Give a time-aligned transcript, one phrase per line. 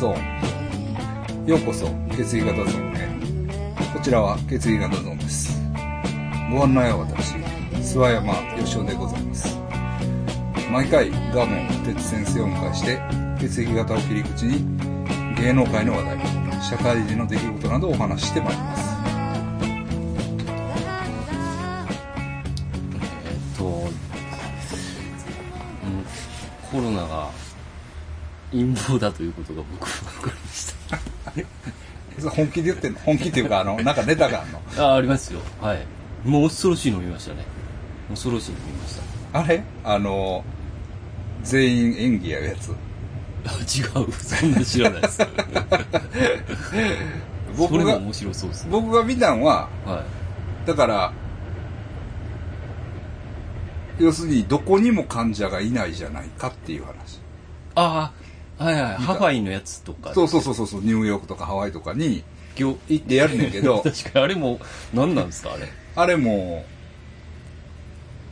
[0.00, 1.46] 血液型ゾーン。
[1.46, 1.86] ようこそ、
[2.16, 3.10] 血液型ゾーンへ。
[3.92, 5.60] こちらは血液型ゾーンです。
[6.50, 9.58] ご案内は私、諏訪山義雄でございます。
[10.72, 12.98] 毎回、ガモン哲先生をお迎えして、
[13.38, 14.64] 血液型を切り口に、
[15.36, 16.18] 芸能界の話題、
[16.62, 18.96] 社会人の出来事などをお話ししてまいります。
[23.26, 23.64] えっと、
[26.72, 27.39] コロナが
[28.52, 30.74] 陰謀だということが僕は分かりまし
[32.18, 32.98] それ本気で言ってんの？
[33.00, 34.58] 本気っていうか、あの、 なんかネタがあんの？
[34.76, 34.86] た。
[34.88, 35.40] あ、ありますよ。
[35.60, 35.86] はい。
[36.24, 37.44] もう恐ろしいの見ましたね。
[38.10, 38.94] 恐ろしいの見まし
[39.32, 39.38] た。
[39.40, 39.62] あれ？
[39.84, 40.44] あの、
[41.42, 42.72] 全員演技やるやつ？
[43.46, 44.12] あ、違う。
[44.12, 45.16] そんな知らないです。
[45.18, 45.26] そ
[47.56, 48.70] 僕が、れも面白そうですね。
[48.70, 50.04] 僕が見たんは、は
[50.64, 50.66] い。
[50.66, 51.12] だから、
[53.98, 57.20] 要するにどこにも患者がいないじゃないかっていう話。
[57.74, 58.12] ああ、
[58.64, 58.94] はいはい。
[58.96, 60.12] ハワイのやつとか。
[60.14, 62.22] そうそうそうそう、ニューヨークとかハワイとかに
[62.56, 64.60] 行ってやるねんけど、 確かにあれも、
[64.92, 65.66] 何なんですかあれ？
[65.96, 66.64] あれも、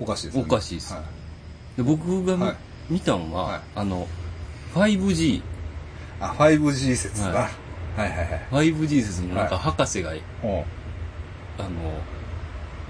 [0.00, 0.48] おかしいですよね。
[0.50, 1.02] おかしいですは
[1.76, 2.56] で僕が見,、はい
[2.90, 4.06] 見たのは、はいあの、
[4.74, 5.42] 5G、
[6.20, 7.28] あ、5G 説だ。
[7.28, 7.50] は
[7.96, 8.18] はいはい
[8.52, 8.72] はい。
[8.72, 10.12] 5G 説のなんかはい博士が、
[10.42, 10.64] おう
[11.58, 11.68] あの、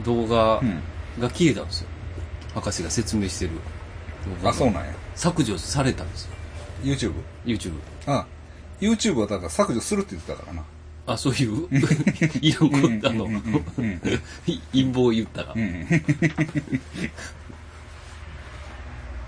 [0.05, 0.81] 動画うん。
[1.21, 1.89] が消えたんですよ。
[2.55, 3.51] 博士が説明してる
[4.27, 4.93] 動画あ、がそうなんや。
[5.17, 6.38] 削除されたんですよ。
[6.83, 7.13] YouTube?
[7.45, 7.73] YouTube。
[8.07, 8.27] あ、
[8.81, 10.63] YouTube はだから削除するって言ってたからな。
[11.07, 11.69] あ、そういう、
[12.41, 13.27] いらんあの
[14.47, 15.59] 陰謀を言ったら う。
[15.59, 15.89] ん。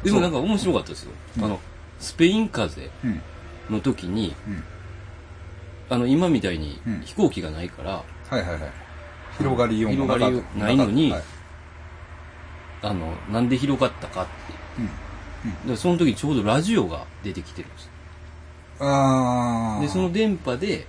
[0.04, 1.12] でもなんか面白かったですよ。
[1.38, 1.60] あの、
[1.98, 3.74] スペイン風邪うん。
[3.76, 4.64] の時に、うん。
[5.88, 8.60] あの、今みたいにうん飛行機がないから、はいはいはい。
[9.38, 11.22] 広がりようもなかった広がりないのにはい
[12.82, 14.30] あの、なんで広がったかって。
[15.44, 15.68] うん。
[15.68, 17.90] でその時ちょうどラジオが出てきてるんです。
[18.80, 19.80] ああ。
[19.80, 20.86] で、その電波で、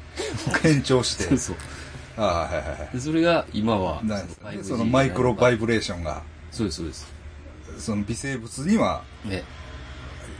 [0.64, 1.24] 延長して。
[1.24, 1.56] そうそう。
[2.16, 2.90] ああ、はいはいはい。
[2.92, 4.16] でそれが今は、その
[4.52, 5.66] 5G そのマイクロバイブ。
[5.66, 7.12] ブレーションが、そうです、そうです。
[7.78, 9.42] その微生物には、ね、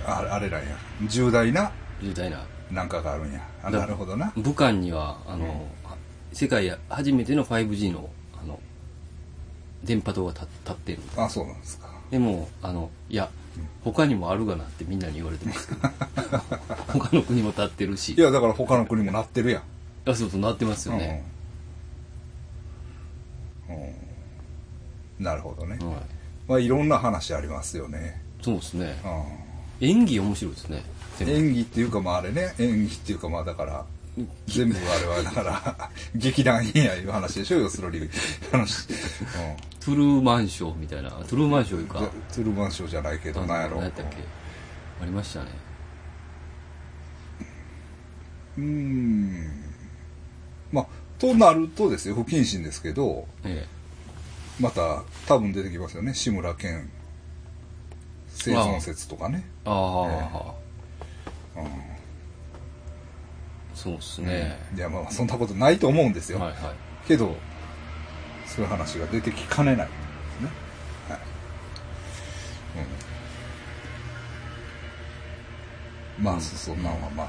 [0.06, 0.76] ああれなんや。
[1.06, 2.44] 重大な重大な。
[2.70, 3.40] なんかがあるんや。
[3.70, 4.32] なるほどな。
[4.36, 5.66] 武漢には、あの、
[6.32, 8.10] 世界初めての 5G の、
[8.42, 8.58] あの、
[9.84, 10.98] 電波塔が立立ってる。
[11.16, 11.88] あそうなんですか。
[12.10, 13.30] でも、あの、いや、
[13.84, 15.80] 他にもあるがなってみんなに言われてますけど。
[16.88, 18.14] 他の国も立ってるし。
[18.14, 19.62] いや、だから他の国もなってるやん。
[20.10, 21.24] あ、そうそう、なってますよね。
[23.68, 23.76] うん。
[23.76, 23.78] う
[25.20, 25.24] ん。
[25.24, 25.78] なるほどね。
[25.84, 25.96] はい。
[26.48, 28.20] まあ、いろんな話ありますよね。
[28.40, 29.00] そうですね。
[29.04, 30.84] う演技面白いですね。
[31.24, 31.28] ん。
[31.28, 33.84] 演技っていうか、まああれね、演技っていうか、まあだから、
[34.46, 38.08] 全部あれは、だから、 劇団員やいう話でしょ、要するに。
[38.50, 38.88] 話。
[38.88, 39.71] うん。
[39.84, 41.10] トゥルーマンショーみたいな。
[41.10, 41.98] トゥルーマンショーいうか。
[41.98, 43.76] トゥルーマンショーじゃないけど、なんやろ。
[43.76, 44.16] 何やったっけ？
[45.02, 45.50] ありましたね。
[48.58, 49.50] うーん。
[50.70, 50.86] まあ、
[51.18, 53.66] となるとですよ、不謹慎ですけど、え
[54.60, 56.88] また多分出てきますよね、志村けん
[58.28, 59.42] 生存説とかね。
[59.64, 59.68] え。
[59.68, 61.66] ああ、うん
[63.74, 64.58] そうですね。
[64.76, 66.38] いや、まあ、そんなことないと思うんですよ。
[66.38, 66.58] はいはい。
[67.08, 67.34] けど、
[68.54, 69.92] そういう話が出てきかねないね。
[71.08, 71.18] はい。
[76.18, 76.24] うん。
[76.24, 77.28] まあ、そそんなんはまあ。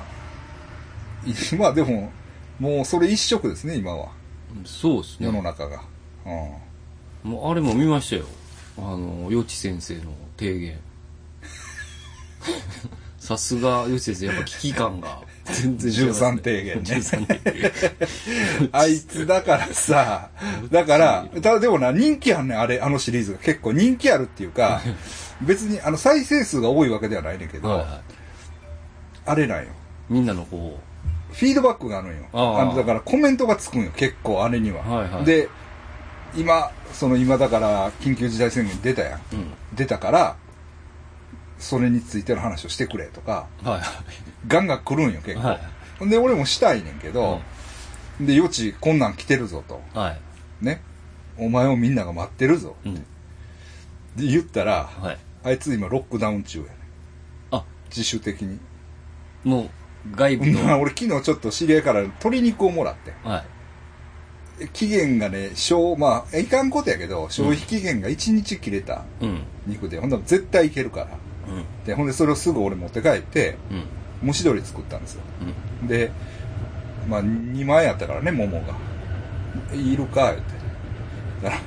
[1.26, 2.12] い まあ、でも、
[2.60, 4.10] もうそれ一色ですね、今は。
[4.66, 5.28] そうですね。
[5.28, 5.82] 世の中が。
[6.26, 7.32] うん。
[7.32, 8.26] もうあれも見ましたよ。
[8.78, 10.78] あの、よち先生の提言。
[13.18, 17.72] さすが、よち先生、やっぱ危機感が全然違います、13提言ね13提言。
[18.72, 20.30] あいつだからさ、
[20.72, 23.40] だから、ただでもな、人気あんねん、あれ、あのシリーズが。
[23.40, 24.82] 結構人気あるっていうか、
[25.42, 28.02] 別に、あの、再生数が多いわけではないねんけど、はいは
[29.26, 29.64] あれなんよ。
[29.64, 30.14] い。
[30.14, 30.80] みんなのこ
[31.32, 32.26] フィードバックがあるんよ。
[32.34, 34.84] ああの、だからコメントがつくんよ、結構、あれには。
[34.84, 35.50] はいはいで、
[36.36, 39.20] 今、その今だから、緊急事態宣言出たやん。
[39.20, 39.54] う、うん。
[39.74, 40.36] 出たから、
[41.64, 43.82] それについての話をしてくれとか、はいは
[44.48, 45.36] ガンガン来るんよ、結い。
[45.36, 45.48] 構。
[45.48, 45.60] は
[46.02, 46.10] い。
[46.10, 47.42] で、俺もしたいねんけど、
[48.20, 49.82] で、余地、こんなん来てるぞと。
[49.94, 50.12] は
[50.62, 50.66] い。
[50.66, 50.82] ね。
[51.38, 52.76] お前をみんなが待ってるぞ。
[52.86, 52.96] うん。
[52.96, 53.04] で、
[54.18, 55.18] 言ったら、はい。
[55.46, 56.70] あいつ今ロックダウン中やね
[57.52, 58.60] あ、自主的に。
[59.44, 59.70] もう、
[60.16, 60.60] 外部の。
[60.64, 63.14] まあ俺昨日ちょっと知り合いから鶏肉をもらって。
[63.24, 63.38] は
[64.60, 64.68] い。
[64.74, 69.44] 期限がね、消、まあ、いかんことやけど、消費期限が1日切れたうん。
[69.66, 71.08] 肉で、ほんなら絶対いけるから。
[71.48, 71.86] うん。
[71.86, 73.58] で、ほんでそれをすぐ俺持って帰って、
[74.22, 74.28] うん。
[74.28, 75.22] 蒸し鶏作ったんですよ。
[75.82, 75.88] うん。
[75.88, 76.12] で、
[77.08, 78.76] まあ、2万円やったからね、桃が。
[79.74, 80.42] いるか、言って。
[81.44, 81.58] だか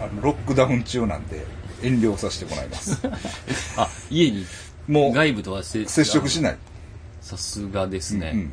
[0.00, 1.44] ら、あの、ロックダウン中なんで、
[1.82, 2.98] 遠慮させてもらいます。
[3.76, 4.44] あ、家に
[4.88, 6.56] もう、外部とは接触しない。
[7.20, 8.32] さすがですね。
[8.34, 8.52] うん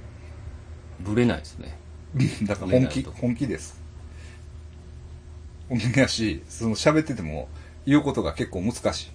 [0.99, 1.77] ぶれないですね。
[2.15, 3.79] う んだから本気、本気です。
[5.69, 7.49] 本気やし、その喋ってても
[7.85, 9.07] 言うことが結構難しい。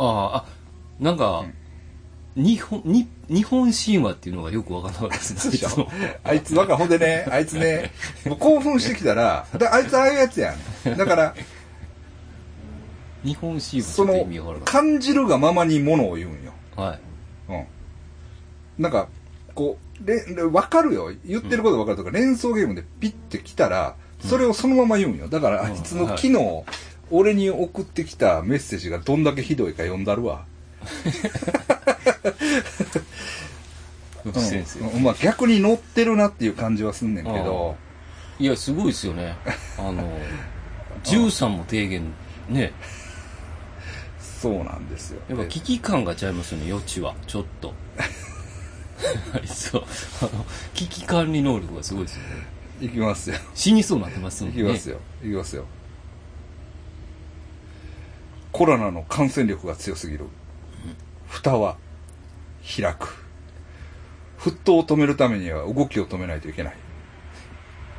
[0.00, 0.44] ああ、あ、
[0.98, 1.44] なんか、
[2.36, 5.86] 日本、に、日本神話っていうのがよくわからなかったですね。
[6.24, 7.92] あいつ、わかほんでね、 あいつね、
[8.24, 10.54] もう興奮してきたら、だあいつああいうやつや
[10.86, 10.96] ん。
[10.96, 11.34] だから、
[13.22, 14.26] 日本神話ちその
[14.64, 16.52] 感じるがままにものを言うんよ。
[16.74, 16.82] た。
[16.82, 17.00] はい。
[17.50, 17.64] うん。
[18.78, 19.08] なんか、
[19.54, 21.12] こう、れ、れわかるよ。
[21.26, 25.28] 言ってることわかるとか、連想ゲームでピッて来たら、それをそのまま言うんよ。
[25.28, 26.64] だから、あいつのはい昨日、
[27.10, 30.44] 俺に送ってきたメッセージがどんだけひどいか読んだるわ。
[34.24, 37.76] うんまあ逆に乗ってるなっていう感じはすんねんけど、
[38.38, 39.36] いや、すごいですよね。
[39.78, 40.18] あの、
[41.04, 42.12] 13も低減、
[42.48, 42.72] ね。
[44.18, 45.20] そうなんですよ。
[45.28, 47.14] やっぱ危機感がちゃいますよね、余地は。
[47.26, 47.68] ちょっと。
[47.68, 47.74] は
[49.42, 49.84] い、そう。
[50.22, 52.60] あの、危機管理能力がすごいですよね。
[52.80, 53.36] いきますよ。
[53.54, 54.62] 死にそうになってますもんね。
[54.62, 54.98] いきますよ。
[55.22, 55.64] いきますよ。
[58.52, 60.26] コロナの感染力が強すぎる。
[61.28, 61.76] 蓋は
[62.62, 63.24] 開く。
[64.38, 66.74] 沸騰を止めるためには動きを止めないといけない。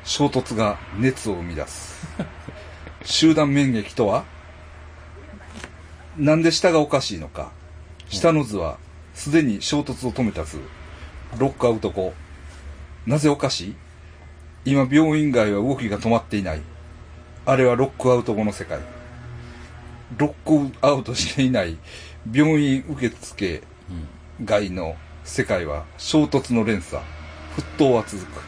[0.03, 2.07] 衝突が熱を生み出す。
[3.05, 4.25] 集団免疫とは？
[6.17, 7.51] なんで下がおかしいのか？
[8.09, 8.77] 下の図は
[9.13, 10.59] すでに衝突を止めた図。
[11.37, 12.13] ロックアウト後。
[13.05, 13.75] なぜおかしい？
[14.65, 16.61] 今病院外は動きが止まっていない。
[17.45, 18.79] あれはロックアウト後の世界。
[20.17, 21.77] ロックアウトしていない
[22.31, 23.63] 病院受付
[24.43, 27.01] 外の世界は衝突の連鎖。
[27.55, 28.41] 沸騰は続く。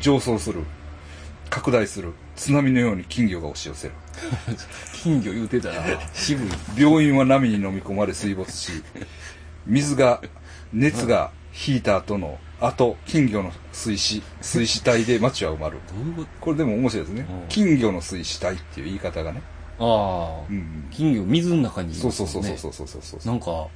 [0.00, 0.64] 上昇する。
[1.50, 2.12] 拡大する。
[2.36, 3.94] 津波のように金魚が押し寄せる。
[5.02, 6.48] 金魚言うてたら、渋い。
[6.76, 8.72] 病院は波に飲み込まれ水没し、
[9.66, 10.22] 水が、
[10.72, 11.30] 熱が
[11.66, 15.78] 引いた後の、後、金魚の水死、水死体で街は埋まる。
[16.16, 17.48] ここれでも面白いですねうん。
[17.48, 19.42] 金魚の水死体っていう言い方がね。
[19.78, 23.26] とああ、うん金魚水の中にいますそうそうそうそうそうそうそう。
[23.26, 23.68] なんか、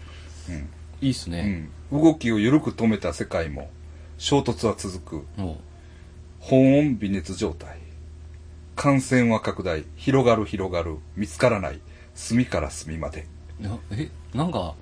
[0.49, 0.69] うん
[1.01, 1.71] いいっすね。
[1.93, 2.03] うん。
[2.03, 3.71] 動きを緩く止めた世界も、
[4.19, 5.41] 衝突は続く。
[5.41, 5.61] も
[6.41, 7.79] 保温微熱状態。
[8.75, 9.85] 感染は拡大。
[9.97, 10.99] 広がる広がる。
[11.17, 11.81] 見つからない。
[12.15, 13.27] 隅から隅まで。
[13.61, 14.75] う、なえ、なんか、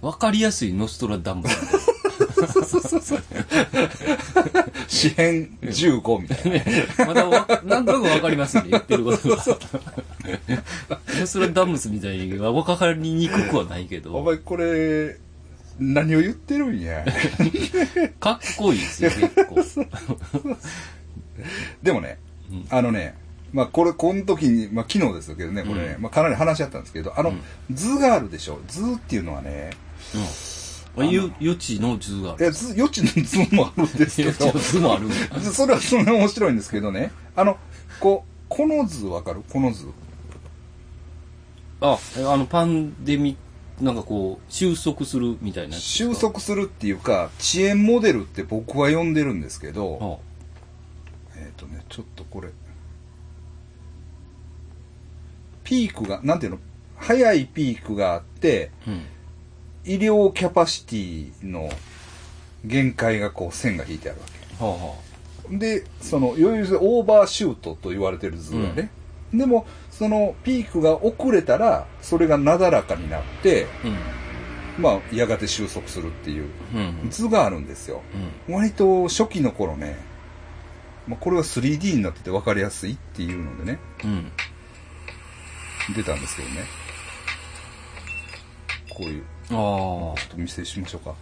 [0.00, 1.56] わかりやすいノストラダムス
[2.46, 3.88] みたい
[4.88, 6.64] 四辺15みたい
[6.98, 7.06] な。
[7.06, 7.06] な。
[7.06, 9.36] まだわ、なんとなくわかりますね、言ってることが。
[11.18, 15.16] ノストラダムスみたいにはわかりにくくはないけおど、前これ、
[15.78, 17.04] 何を言ってるんや？
[18.20, 19.64] かっこいいですよ、結構。
[21.82, 22.18] でもね、
[22.50, 23.14] うんあのね、
[23.52, 27.32] まあこれ、この時に、まあ昨日ですけどね、これね、うんまあかなり話し合ったんですけど、あの、
[27.72, 28.60] 図があるでしょ。
[28.68, 29.70] 図っていうのはね、
[30.14, 30.20] うん。
[31.04, 32.44] ゆ余地の図がある。
[32.44, 35.08] いや、図、余地の図もあるんですけど 余地の、図もある
[35.52, 37.58] それはそれは面白いんですけどね、あの、
[38.00, 39.42] こう、この図わかる？
[39.48, 39.86] この図。
[41.80, 43.36] あ、えあの、パンデミ
[43.80, 45.76] なんかこう、収束するみたいな。
[45.76, 50.20] 収束するっていうか、遅延モデルって僕は呼んでるんですけど、
[51.34, 52.48] あえっ、とね、ちょっとこれ、
[55.62, 56.58] ピークが、なんていうの、
[56.96, 59.02] 早いピークがあって、うん。
[59.88, 61.70] 医療キャパシティの
[62.64, 64.20] 限界がこう線が引いてある
[64.60, 64.94] わはあは
[65.50, 65.56] け。
[65.56, 68.90] で、その、余裕でオーバーシュートと言われてる図がね。
[69.32, 73.66] でも、そのピークが遅れたら、それがなだらかになって、
[74.78, 74.80] あ。
[74.80, 76.80] まあ、やがて収束するっていううん。
[76.80, 77.10] うん。
[77.10, 78.02] 図があるんですよ。
[78.48, 78.54] うん。
[78.54, 79.96] 割と初期の頃ね、
[81.06, 84.32] まあ、これは 3D になってて分かりやすいっていうのでね、うん。
[85.94, 86.64] 出たんですけどね。
[88.90, 91.14] こういう、ああちょっと見せしましょうか。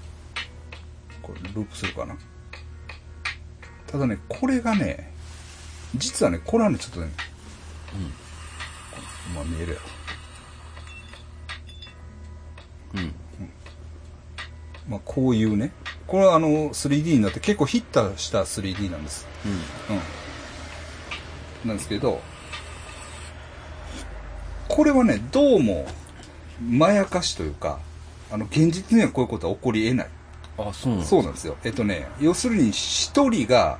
[1.23, 2.17] これ、ループするかな。
[3.87, 5.13] ただね、これがね、
[5.95, 7.11] 実はね、これはね、ちょっとね、
[9.35, 9.85] まあ見えるやろ。
[12.95, 13.15] うん。
[14.89, 15.73] まあこういうね、
[16.07, 19.27] これはあの 3D になって結構ヒットした 3D なんです。
[19.45, 19.97] うん。
[19.97, 20.03] うん。
[21.69, 22.21] なんですけど、
[24.69, 25.87] これはね、どうも、
[26.61, 27.81] まやかしというか、
[28.31, 30.09] あの、現実にはこういうことは起こり得ない。
[30.59, 31.57] あ、そうなんそうなんですよ。
[31.65, 33.79] えっとね、要するに一人が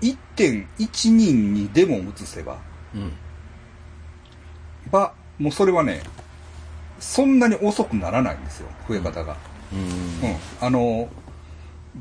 [0.00, 0.66] 1.1
[1.10, 2.58] 人にでも移せば、
[2.94, 3.12] うん。
[4.90, 6.02] ば、もうそれはね、
[6.98, 9.36] そんなに遅くならないんですよ、増え方が。
[9.72, 10.28] うん。
[10.28, 10.36] うん。
[10.60, 11.08] あの、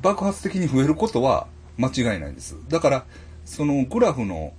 [0.02, 2.56] 爆発的に増えることは間違いないんです。
[2.68, 3.06] だから、
[3.46, 4.54] そのグラフの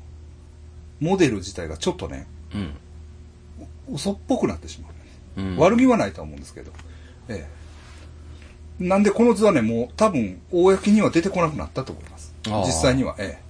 [1.01, 2.75] モデル自体がちょっとね、うん。
[3.95, 4.93] 嘘っぽくなってしまう。
[5.37, 5.57] うん。
[5.59, 6.73] 悪気はないとは思うんですけど。
[7.29, 7.49] え
[8.81, 8.85] え。
[8.85, 12.35] なんでこの図はね、もう多分、公には出てこなくなったと思います。
[12.45, 13.45] 実際には、ええ。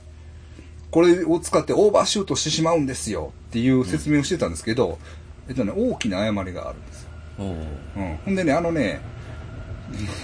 [0.91, 4.99] これを使ってオーバーシュートしてしまうんですよっていう説明をしてたんですけど、
[5.49, 7.11] えっとね、大きな誤りがあるんですよ。
[7.39, 7.43] う
[8.01, 8.17] ん。
[8.25, 9.01] ほんでね、あのね、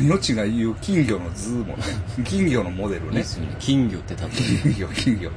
[0.01, 1.77] 命が言う金魚の図もね、
[2.25, 3.25] 金魚のモデルね。
[3.59, 4.31] 金魚って例え
[4.63, 5.31] 金魚、金魚。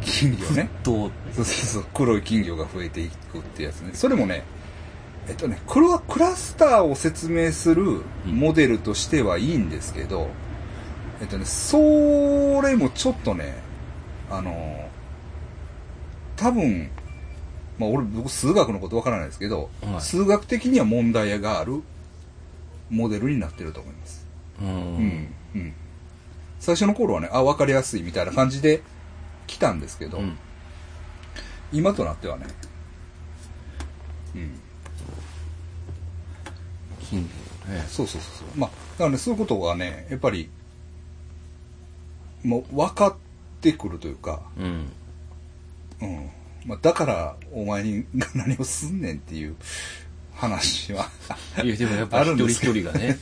[0.00, 0.68] 金魚ね。
[0.82, 3.90] と、そうそうそう、黒い金魚が増えていくってやつね。
[3.92, 4.44] それもね、
[5.28, 10.28] えっとね、クラクラスターを説明するモデルとしてはいいんですけど、
[11.20, 11.78] えっとね、そ
[12.62, 13.54] れもちょっとね、
[14.30, 14.90] あの、
[16.36, 16.90] 多分、
[17.78, 21.82] まあ俺、僕数学のことわからないですけど、はい数学的には問題がある
[22.90, 24.26] モデルになってると思います。
[24.60, 24.64] う。
[24.64, 25.34] うんん。
[25.54, 25.72] うん。
[26.60, 28.82] 最初の頃はね、あ、わかりやすいみたいな感じで
[29.46, 30.36] 来たんですけど、うん。
[31.72, 32.46] 今となってはね、
[34.34, 34.60] うん。
[37.88, 38.58] そうそうそうそう。
[38.58, 40.48] まあ、だからね、そういうことがね、やっぱり、
[42.42, 43.14] もう分かっ
[43.60, 44.92] てくるというか、うん。
[46.02, 46.30] うん。
[46.66, 49.56] まあ、だから、お前にが何をすんねんっていう
[50.34, 51.08] 話は。
[51.62, 53.18] いや、でもやっぱ一人一人がね、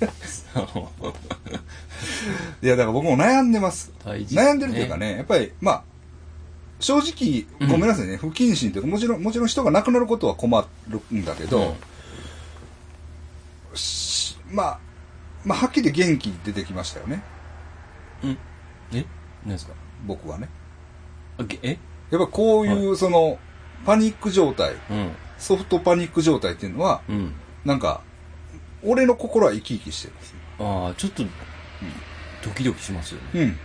[2.63, 3.93] いや、だから僕も悩んでます。
[4.05, 5.83] 大事悩んでるというかね、やっぱり、まあ、
[6.81, 11.75] 正直、ごめんなさいね、不謹慎というか、もちろん、もちろん人が亡くなることは困るんだけど、し
[14.51, 14.79] まあ、
[15.45, 17.23] まあ、はっきり元気出てきましたよね、
[18.23, 18.31] うん。
[18.31, 18.39] うん。
[18.93, 19.05] え？
[19.45, 19.73] 何ですか？
[20.07, 20.49] 僕はね。
[21.39, 21.79] あげえ？
[22.11, 23.39] やっぱこういう、その、
[23.87, 25.13] パニック状態、うん。
[25.39, 27.35] ソフトパニック状態っていうのは、うん。
[27.65, 28.03] なんか、
[28.85, 30.35] 俺の心は生き生きしてるんです。
[30.61, 31.25] ああ、ちょっと、
[32.45, 33.41] ドキドキしますよね。
[33.43, 33.59] うん。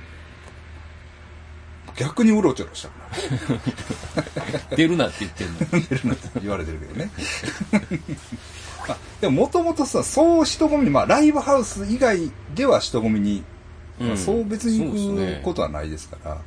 [1.95, 2.97] 逆にうろちょろしたく
[3.49, 3.61] なる。
[4.77, 5.59] 出るなって言ってんの。
[5.89, 7.09] 出るなって言われてるけどね。
[8.89, 13.43] あでももともとさ、そう人混みに、まあライブハウス以外では人混みに、
[13.99, 16.37] まあうんそう別にそうです行ねくことはないですから。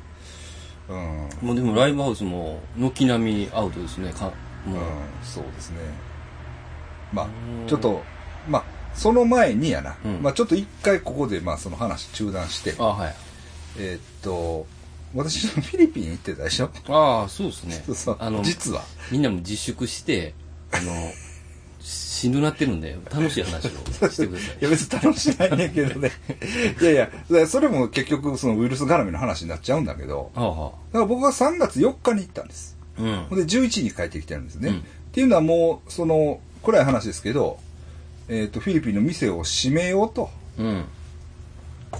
[0.89, 1.27] うん。
[1.41, 4.11] うん、もうでもライブハウスも、軒並みアウトですね。
[4.13, 4.25] か
[4.65, 4.79] もう、
[5.23, 5.77] そうですね。
[7.13, 8.01] まあう、んちょっと、
[8.47, 9.95] まあ、その前にやな。
[10.03, 13.15] うんまあちょっと一回ここで、まあその話中断して、あはい。
[13.77, 14.65] えーっと、
[15.13, 16.69] 私フィリピン行ってたでしょ？
[16.89, 18.17] ああ、そうですね そうそう。
[18.19, 18.83] あの、実は。
[19.11, 20.33] みんなも自粛して、
[20.71, 20.91] あの、
[21.81, 24.57] しんどなってるんで、楽しい話をしてください。
[24.61, 26.11] いや別に楽しないねんけどね。
[26.81, 32.77] いやいや、それも結局そのウイルス絡みの話になっちゃうんだけど、はあはだから僕は3月4日に行ったんです。
[32.97, 33.01] あ。
[33.01, 34.69] うんで11日に帰ってきてるんですね。
[34.69, 37.59] うんっていうのはもう、その、暗い話ですけど、
[38.29, 40.85] えっ、と、フィリピンの店を閉めようとうん。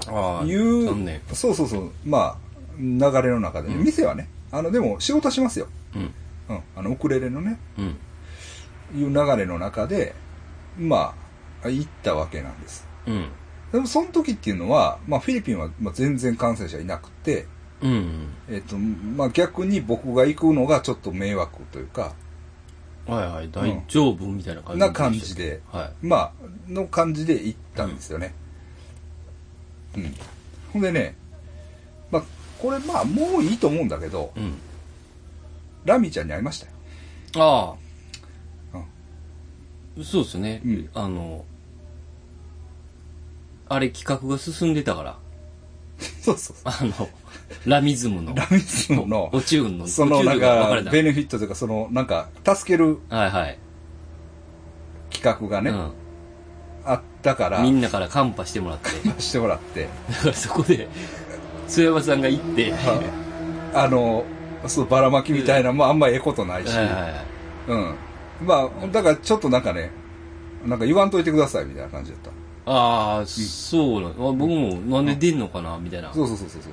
[0.07, 0.87] ああ、いう。
[1.33, 2.37] そうそうそう、まあ、
[2.79, 5.67] 流れの中でね、うん店はね、あの、でも仕事はしますよ。
[5.93, 6.13] うん。
[6.49, 7.97] うん、あの、ウクレレのね、うん。
[8.95, 10.15] いう流れの中で、
[10.77, 11.13] ま
[11.63, 12.87] あ、行ったわけなんです。
[13.05, 13.29] うん。
[13.71, 17.47] でもその時っていうのは、まあフィリピンはまあ全然感染者いなくて、
[17.81, 18.33] うん。
[18.49, 22.13] えっ、と、まあ逆に僕が行くのがちょっと迷惑というか、
[23.07, 26.05] はいはい、大丈夫みたいな感じな感じで、はい。
[26.05, 26.31] まあ、
[26.67, 28.33] の感じで行ったんですよね。
[29.95, 30.15] うん。
[30.73, 31.15] ほんでね、
[32.11, 32.23] まあ、
[32.59, 34.53] これまあもういいと思うんだけど、うん。
[35.85, 36.71] ラミちゃんに会いましたよ。
[37.43, 37.80] ああ。
[40.03, 40.61] そうですね。
[40.65, 41.45] うんあの、
[43.67, 45.17] あれ企画が進んでたから、
[46.21, 46.93] そうそうそう。
[46.93, 47.09] あの、
[47.65, 53.57] ラミズムの、ラミズムの、オチューンの、そのなんかベネフィットというか、そのなんか、助けるはいはい。
[55.11, 55.91] 企画がね、うん。
[56.83, 60.89] あったから、みんなからカンパしてもらって、してもらって、だからそこで、
[61.67, 63.01] 須山さんが行って、は
[63.73, 64.25] あの、
[64.67, 67.71] そう、ばらまきみたいな、まああんまええことないし、いはいはい。
[67.71, 67.95] うん。
[68.41, 69.91] まあ、だからちょっとなんかね、
[70.65, 72.31] なんか言わんといてくださいみたいな感じだった。
[72.65, 74.29] ああ、そうなの。
[74.29, 76.13] あ僕もなんで出んのかなみたいな。
[76.13, 76.69] そうそうそうそうそ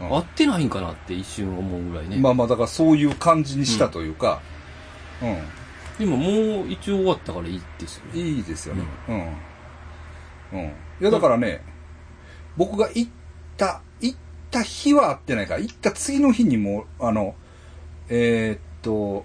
[0.00, 2.16] 合ってないんかなって一瞬思うぐらいね。
[2.16, 4.40] まあまあ、だからそういう感じにしたというか、
[5.22, 5.38] うん。
[5.98, 8.20] でももう一応終わったからいいですよね。
[8.20, 8.82] いいですよね。
[9.08, 10.58] うん。
[10.58, 10.66] うん。
[10.66, 11.62] いや、だからね、
[12.56, 13.10] 僕が行っ
[13.56, 14.18] た、行っ
[14.50, 17.36] た日は会ってないから、行った次の日にもう、あの、
[18.08, 19.24] えーっと、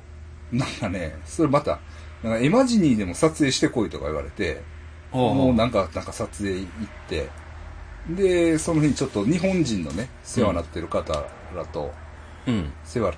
[0.52, 1.80] なんかね、それまた、
[2.24, 4.62] なんかエマジニーでも撮影してこいとか言われて、
[5.12, 6.68] もうなんか、なんか撮影行っ
[7.08, 7.30] て、
[8.10, 11.26] で、その日にちょっと日本人のね、世話になってる方
[11.56, 11.92] らと、
[12.46, 12.72] うん。
[12.86, 13.16] 世話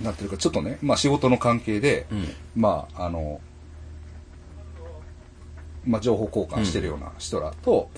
[0.00, 2.28] になってるから、ちょっとね、まあ仕事の関係で、うん。
[2.56, 3.40] まあ、あの、
[5.84, 7.90] まあ情報交換してるような人らと、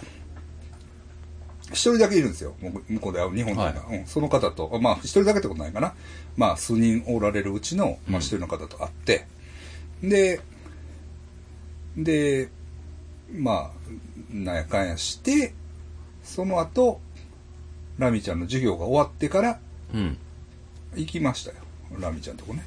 [1.74, 2.54] 一人だけいるんですよ。
[2.88, 4.06] 向こうで会う日本人が、はうん。
[4.06, 5.94] その方と、まあ一人だけってことないかな。
[6.36, 9.26] まあ数人おられるうちの、まあうん一人の方と会って、
[10.02, 10.40] で、
[11.96, 12.48] で、
[13.32, 13.70] まあ、
[14.30, 15.54] なんやかんやして、
[16.22, 17.00] その後、
[17.98, 19.60] ラミちゃんの授業が終わってから
[19.92, 20.18] うん。
[20.96, 21.56] 行きましたよ。
[22.00, 22.64] ラミちゃんとこね。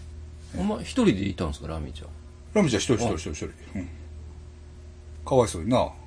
[0.58, 2.08] お前一人でいたんですか、ラミちゃん。
[2.54, 3.46] ラミちゃん一人一人一人一人。
[3.76, 3.90] うん。
[5.26, 5.80] かわいそうにな。
[5.80, 5.92] うん。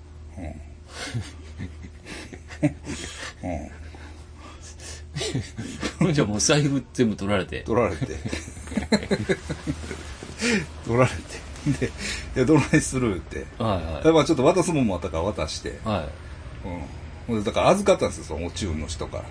[6.00, 6.14] うん。
[6.14, 7.62] じゃあもう財布全部取られて。
[7.62, 8.06] 取られて。
[10.86, 11.16] 取られて。
[11.78, 11.90] で、い
[12.38, 13.46] や、どないするって。
[13.58, 15.78] はいやっぱちょっと渡すもんもあったから渡して。
[15.84, 15.96] はい。
[15.96, 16.06] はい。
[16.64, 16.82] うん。
[17.26, 19.24] ほんで、だから預かったんですよ、そのお中の人から。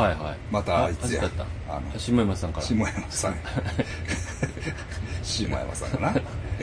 [0.00, 0.38] はいはい。
[0.50, 1.30] またあいつや。
[1.68, 2.66] あの下山さんから。
[2.66, 3.36] 下山さん。
[5.22, 6.14] 下山さんかな。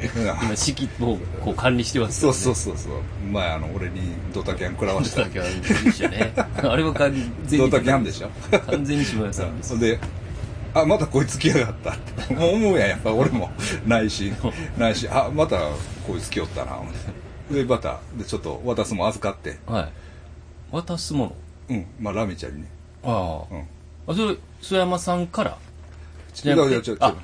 [0.44, 2.34] 今、式をこう管理してますそう。
[2.34, 2.92] そうそうそう。
[3.32, 4.02] 前、あの、俺に
[4.34, 5.22] ドタキャン食らわした。
[5.24, 5.52] だけはで
[5.92, 6.34] したね。
[6.64, 7.14] あれは完
[7.46, 7.70] 全に。
[7.70, 8.30] ドタキャンでしょ？
[8.68, 9.80] 完全に下山さんです。
[9.80, 10.00] で、
[10.74, 12.34] あ、またこいつ来やがったって。
[12.36, 13.50] もう思うやん、やっぱ俺も。
[13.88, 14.32] ないし、
[14.78, 15.58] ないし、あ、また
[16.06, 16.94] こいつ来よったな、思っ
[17.50, 19.58] てで、また、で、ちょっと渡すもん預かって。
[19.66, 19.90] はい。
[20.72, 21.36] 渡すもの？
[21.70, 21.86] うん。
[22.00, 22.68] まあ、ラミちゃんにね。
[23.04, 23.60] あうん。
[23.60, 23.64] あ。
[24.08, 25.58] あ、それ、須山さんから？
[26.44, 27.16] いやいや、ちょ、ちょあ、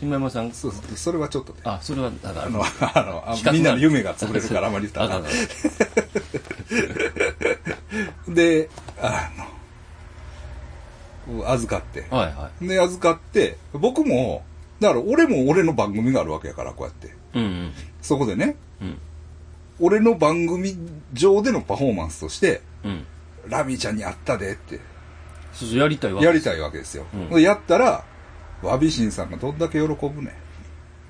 [0.00, 0.52] 下山さん。
[0.52, 1.60] そうそう、それはちょっとね。
[1.64, 2.46] あ、それは、だから。
[2.46, 2.62] あの、
[3.26, 5.22] あの、みんなの夢が潰れるからあんまり言ったら
[8.28, 8.68] で、
[9.00, 9.30] あ
[11.28, 12.06] の、預かって。
[12.10, 14.44] はいはで、預かって、僕も、
[14.80, 17.06] だから俺も俺の番組があるわけやから、こうやって。
[17.06, 17.10] い。
[17.34, 17.72] うん
[18.02, 18.98] そこでね、うん。
[19.80, 20.76] 俺の番組
[21.12, 22.90] 上でのパフォーマンスとして、うん。
[22.90, 22.94] う
[23.48, 23.50] ん。
[23.50, 24.78] ラミちゃんに会ったでって、
[25.52, 26.22] そうそう、やりたいわ。
[26.22, 27.06] やりたいわけですよ。
[27.14, 28.04] うんでやったら、
[28.62, 30.32] わびしんさんがどんだけ喜ぶねん。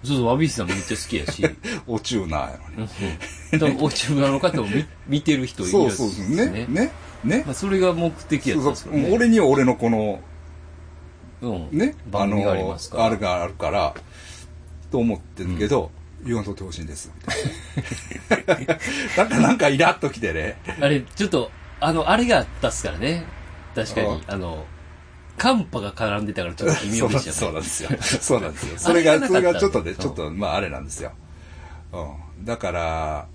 [0.05, 1.43] そうそう、わびしさんめっちゃ好きやし。
[1.87, 3.59] おチューナーやのに。
[3.59, 6.29] 多分、お中村の方も見 見てる人いるそうそうそう。
[6.29, 6.91] ね、ね、
[7.25, 7.53] ねま。
[7.53, 9.15] あ、それが目的やったんですそうそうけどね。
[9.15, 10.21] 俺には俺のこの、
[11.43, 11.79] うん。
[11.79, 13.05] ね、ありますから。
[13.07, 13.95] あるがあるから、
[14.91, 15.91] と思ってるけど、
[16.25, 18.75] 言わんとってほしいんです、みたいな。
[19.25, 20.59] なんか、なんかイラッときてね。
[20.81, 23.25] あれ、ちょっと、あの、あれがあったっすからね。
[23.75, 24.23] 確かに。
[24.27, 24.65] あの、
[25.39, 27.55] 寒波が絡んでたからちょっと微妙でしたそうね。
[27.55, 27.91] なんですよ。
[28.21, 28.79] そうなんですよ。
[28.79, 31.13] それが、それがちょっとね、うんちょっと、まあ、あれなんですよ。
[31.93, 32.45] うん。
[32.45, 33.27] だから、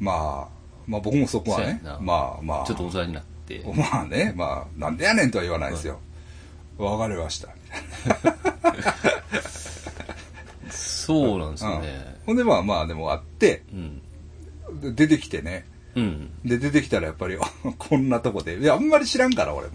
[0.00, 0.54] まあ、
[0.86, 3.62] まあ僕もそこはねまあまあ、ちょっとお世話になって。
[3.74, 5.98] まあね、まあ、なんでやねんとは言わないですよ。
[6.78, 7.48] わかりました。
[10.70, 12.16] そうなんですなよね。
[12.26, 13.62] ほんでまあまあ、でもあって、
[14.82, 15.66] 出てきてね。
[15.94, 16.30] うん。
[16.44, 17.36] で、出てきたらやっぱり、
[17.78, 19.74] こんなとこで、いや、あんまり知らんから、俺も。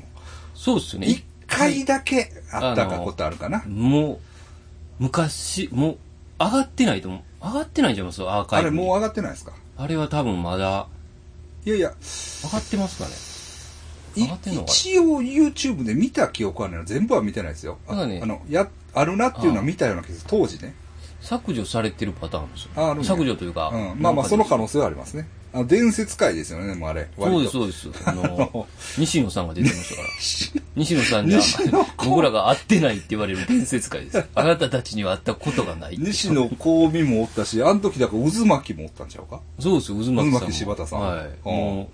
[0.59, 1.07] そうっすよね。
[1.07, 3.63] 一回だけあったかことあるかな。
[3.65, 4.19] もう、
[4.99, 5.97] 昔、もう、
[6.37, 7.21] 上がってないと思う。
[7.41, 8.21] 上がってないんじゃないです？
[8.25, 8.77] か、アーカイブに。
[8.77, 9.53] あれもう上がってないですか？
[9.77, 10.87] あれは多分まだ、
[11.65, 11.93] いやいや、
[12.43, 14.21] 上がってますかね？
[14.21, 14.73] い上がってんのかな？
[14.73, 17.77] 一応 YouTube で見た記憶あるの全部は見てないですよ。
[17.87, 20.25] あねあの、や、あるなっていうのは見たような気がする。
[20.27, 20.75] 当時ね。
[21.21, 22.71] 削除されてるパターンですよ。
[22.75, 23.69] ああるんや削除というか。
[23.69, 24.01] うん。
[24.01, 25.27] まあまあ、その可能能性はありますね。
[25.51, 27.07] あの、伝説界ですよね、もうあれ。
[27.17, 28.03] そうです、割そうです。
[28.05, 30.07] あの、 西野さんが出てましたから。
[30.75, 34.23] 西野さんに西野僕らが会ってないって言われる伝説会です。
[34.35, 39.41] あなたたちには会ったことがない西野幸美もおったし、あの時だから渦巻きもおったんちゃうか？
[39.59, 40.39] そうですよ、渦巻さんも。
[40.39, 41.25] 渦巻柴田さんはい。
[41.25, 41.89] うんも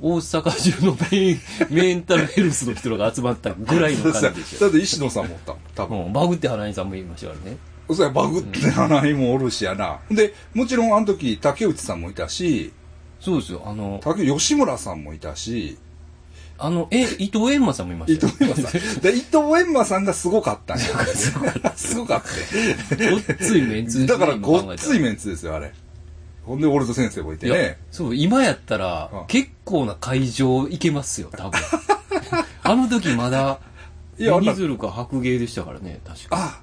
[0.00, 6.04] う、大阪中のメンメンタルヘルスの人が集まったぐらいの感じでし だって石野さんもおった多分。
[6.04, 7.56] うん、バグって花井さんも言いましたからね。
[7.94, 10.00] そうや、バグって花井もおるしやな。
[10.10, 12.72] で、もちろんあの時竹内さんもいたし、
[13.20, 15.78] そうですよ、あの、竹吉村さんもいたし、
[16.58, 18.32] あの、え、伊藤閻魔さんもいましたよ。
[18.32, 19.00] 伊藤閻魔さん。
[19.00, 20.84] で、伊藤閻魔さんがすごかったんや。
[21.76, 22.28] すごかった。
[23.10, 25.72] ごっついメンツですねだからごっついメンツですよ、あれ。
[26.44, 27.78] ほんで、オルト先生もいてね。
[27.92, 31.60] そう、今やったらうん、結構な会場行けますよ、多分。
[32.64, 33.60] あの時まだ、
[34.18, 36.36] いやあんなミズルか白芸でしたからね、確か。
[36.36, 36.60] あ、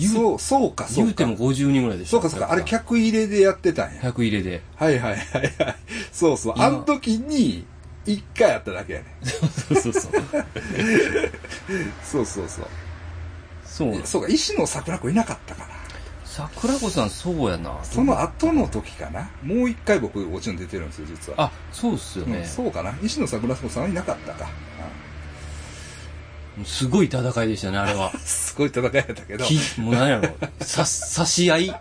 [0.00, 1.02] そう、そうか、そうか。
[1.02, 2.50] 言うても50人ぐらいでしたそうか、そうか。
[2.50, 4.00] あれ、客入れでやってたんや。
[4.02, 4.62] 100入れで。
[4.76, 5.52] はいはいはいはい。
[6.12, 6.54] そうそう。
[6.56, 7.64] 今あの時に、
[8.06, 9.06] 一回やっただけやね。
[9.22, 10.12] そうそうそう。
[12.02, 12.66] そうそうそう。
[13.64, 15.82] そうそうか、石野桜子いなかったかな。
[16.24, 17.78] 桜子さんそうやな。
[17.82, 19.30] その後の時かな。
[19.42, 21.44] もう一回僕、もちろん出てるんですよ、実は。
[21.44, 22.44] あ、そうっすようんね。
[22.44, 22.94] そうかな。
[23.02, 24.48] 石野桜子さんはいなかったか。
[26.64, 28.20] すごい戦いでしたね、あれはうん。
[28.24, 29.44] すごい戦いやったけど。
[29.44, 30.28] きもう何やろ。
[30.60, 30.84] さ、
[31.16, 31.66] 刺し合い？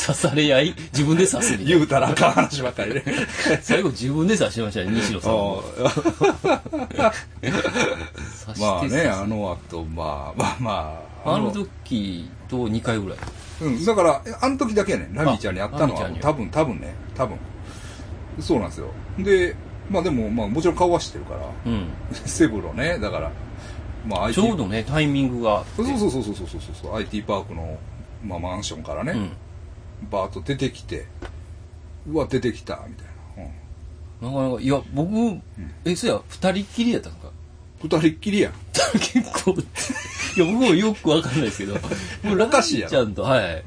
[0.00, 0.74] 刺され合い？
[0.92, 3.04] 自分で刺すみたい言うたらあかん話ばっかりね。
[3.50, 3.58] な。
[3.60, 5.62] 最後自分で刺しましたね、西野さんも。
[5.72, 7.12] 刺
[8.54, 11.34] してまあね、あの後、まあ、まあまあ。
[11.34, 13.18] あの時と2回ぐらい。
[13.60, 15.14] うん、だから、えあの時だけやねん。
[15.14, 17.36] ラミちゃんに会ったのは多分、多分ね、多分。
[18.40, 18.86] そうなんですよ。
[19.18, 19.54] で、
[19.90, 21.88] まあでも、まあもちろん顔は知ってるから、うん。
[22.24, 23.32] セブロね、だから、
[24.06, 25.64] まあ IT、ちょうどね、タイミングが。
[25.76, 27.78] そうそうそうそうそうそうそう、IT パークの、
[28.24, 29.30] まあマンションからね、うん。
[30.10, 31.06] バーッと出てきて、
[32.06, 33.42] うわ、出てきた、みたいな。
[33.44, 33.50] うん
[34.20, 35.10] なかなか、いや、僕、
[35.84, 37.30] え、そうや、二人っきりやったのか？
[37.80, 38.52] 二人っきりやん。
[38.98, 41.80] 結構、いや、僕もよくわかんないですけど、も
[42.34, 43.64] うおかしいやろラミちゃんと、はい。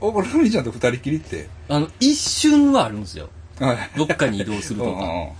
[0.00, 1.48] お、ラミちゃんと二人っきりって。
[1.68, 3.28] あの、一瞬はあるんですよ。
[3.58, 3.78] はい。
[3.96, 4.90] どっかに移動するとか。
[4.90, 5.32] うんうんうん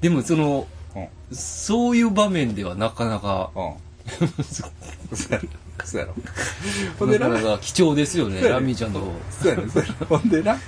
[0.00, 0.77] でも、その、うん
[1.32, 4.44] そういう場面ではなかなか、うん。
[4.44, 4.66] そ
[5.30, 5.48] うやろ。
[5.84, 6.14] そうやろ。
[6.98, 9.00] ほんでななか、なか貴重ですよね、ラミちゃんと。
[9.30, 9.94] そうやね、そうやね。
[10.08, 10.58] ほんでな、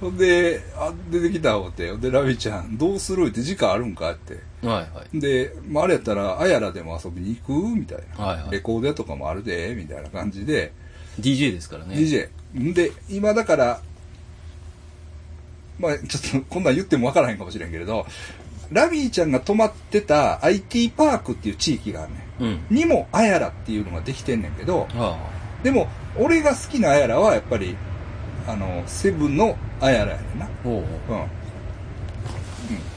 [0.00, 4.40] ほんで、あ、出てきた思って、ほんで、ラミちゃん、どうするって時間あるんかって。
[4.62, 5.20] はいはい。
[5.20, 8.24] で、まあ、あれやったら、あやらでも遊びに行くみたいな。
[8.24, 10.72] はいはいレコード屋とかもあるで、みたいな感じで、
[11.20, 11.96] DJ ですからね。
[11.96, 12.28] DJ。
[12.58, 13.80] んで、今だから、
[15.78, 18.06] まあちょっとこんなん言ってもわからへんかもしれんけれど、
[18.70, 22.48] ラビーちゃんが泊まってた IT パークっていう地域があるねうん。
[22.48, 22.66] ん。
[22.70, 25.16] にもあやらっていうのができてんねんけど、あ
[25.62, 27.76] でも、俺が好きなあやらはやっぱり、
[28.46, 30.46] あの、セブンのあやらやねんな。
[30.46, 30.70] うほ
[31.08, 31.12] う。
[31.12, 31.20] うん。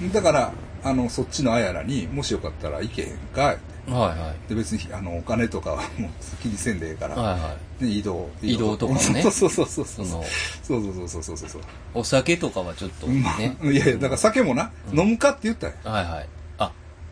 [0.03, 0.11] うん。
[0.11, 0.51] だから、
[0.83, 3.68] あの、そっちのあやらにもしよかったら行けへんかって。
[3.91, 4.49] はいはい。
[4.49, 6.09] で別にあのお金とかはもう
[6.41, 8.75] 気にせんでええから、はいはね、移動移動。
[8.77, 9.21] とかもね。
[9.23, 9.85] そうそうそうそうい。
[9.85, 10.23] そそうの、
[10.63, 11.61] そうそうそうそうそうそう。
[11.93, 13.55] お酒とかはちょっとまあね。
[13.63, 16.29] いやいやだから酒もな、飲むかって言ったんや、はいはい。
[16.57, 16.71] あ、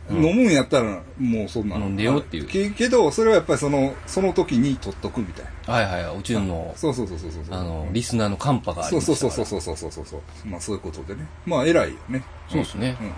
[0.09, 0.25] うん。
[0.25, 1.85] 飲むんやったらもうそんなの。
[1.85, 2.47] 飲んでよっていう。
[2.47, 5.73] けけどそれはやっぱりそのその時に取っとくみたいな。
[5.73, 6.17] はいはい。
[6.17, 7.43] うちの、そうそうそうそうそう。
[7.51, 10.21] あの、リスナーのカンパがありそうましたそうそうそうそうそうそうそう。
[10.47, 11.25] まあそういうことでね。
[11.45, 12.23] まあ偉いよね。
[12.49, 12.97] そうですね。
[13.01, 13.07] うん。
[13.07, 13.13] そ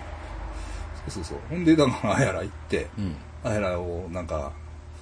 [1.06, 1.38] うそうそう。
[1.48, 2.88] ほんでだからあやら行って。
[2.98, 3.16] うん。
[3.44, 4.52] あやらをなんか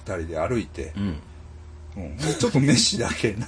[0.05, 1.19] 二人で歩いてう、ん。
[1.97, 3.47] うん、ちょっと飯だけな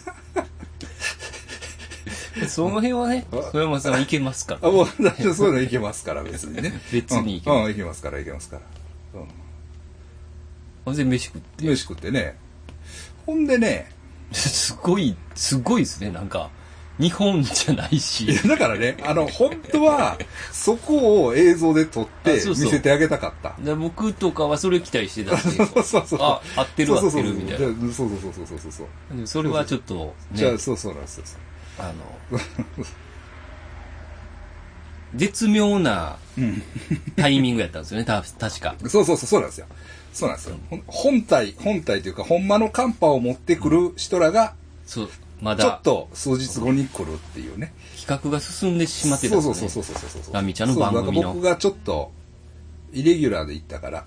[2.47, 4.67] その辺はね、小山さんはいけますから。
[4.67, 6.73] あ、もう、そういうのいけますから、別にね。
[6.91, 9.19] 別にいけうん、ますうんいけますから、いけますから。
[9.19, 9.27] うん。
[10.86, 11.65] ほんで飯食って。
[11.65, 12.36] 飯食ってね。
[13.25, 13.91] ほんでね、
[14.32, 16.49] すごい、すごいですね、なんか。
[17.01, 18.35] 日本じゃないしい。
[18.35, 20.17] や、だからね、あの、本当は、
[20.51, 23.55] そこを映像で撮ってあそうそう見せてあげたかった。
[23.59, 26.19] で僕とかはそれ期待してたんでそうそうそう。
[26.21, 27.93] あ、合ってる合ってそうそうそうるみたいな。
[27.93, 28.83] そうそうそうそうそうそうそ
[29.15, 29.17] う。
[29.17, 31.25] でそれはちょっと、ねじゃあ、、そうそうなんですよ。
[31.79, 32.39] あの、
[35.15, 36.61] 絶妙なうん。
[37.17, 38.75] タイミングやったんですよね、た確か。
[38.87, 39.65] そうそうそう、そうなんですよ。
[40.13, 40.57] そうなんですよ。
[40.69, 44.53] ほん本体、本体というか、ほんまのカンパを持ってくる人らが、
[44.85, 45.09] そう、
[45.41, 47.73] まちょっだと数日後に来るっていうね。
[47.99, 49.69] 企画が進んでしまってたんそうですね。
[49.69, 50.34] そうそうそうそうそうそう。
[50.34, 52.12] ラミちゃんの番組の僕がちょっと、
[52.93, 54.06] イレギュラーで行ったから。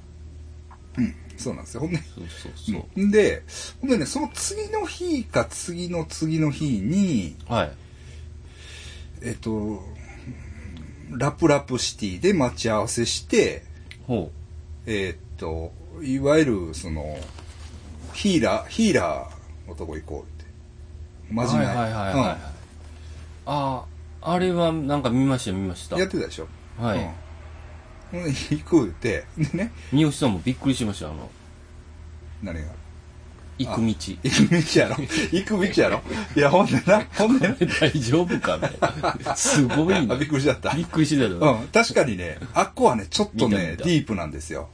[0.97, 1.15] うん。
[1.37, 1.81] そうなんですよ。
[1.81, 2.85] ほんで、そうそうそう。
[2.97, 3.43] うんで、
[3.81, 7.73] ほんでね、その次の日か次の次の日に、はい。
[9.23, 9.83] えっと、
[11.11, 13.65] ラプラプシティで待ち合わせして、
[14.07, 14.31] ほ
[14.87, 17.19] えっと、いわゆる、その、
[18.13, 20.34] ヒーラー、ヒーラーのとこ行こう
[21.25, 21.33] って。
[21.33, 21.35] う。
[21.35, 21.67] まじない。
[21.67, 22.39] はいはいはいはいはい。
[23.47, 23.85] あ
[24.23, 25.97] あ、あれはなんか見ました見ました。
[25.97, 26.49] うんやってたでしょ。
[26.81, 26.99] はい。
[26.99, 31.31] うん行くって、でね、三好さんもびっくりしました、あの、
[32.43, 32.69] 何が？
[33.59, 33.87] 行く道。
[33.87, 34.97] 行く道やろ
[35.33, 36.03] 行く道やろ
[36.37, 37.55] いや、ほんでな、ほんでな。
[37.55, 39.35] 大丈夫かみたいな。
[39.37, 40.15] すごいな。
[40.15, 40.75] あびっくりしちゃった。
[40.75, 41.39] びっくりしてたよ。
[41.39, 44.69] うん、確かにね、あっこはね、ちょっとね、ディープなんですよ。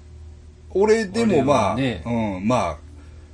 [0.70, 2.76] 俺でもまあ、あれはうん、まあ、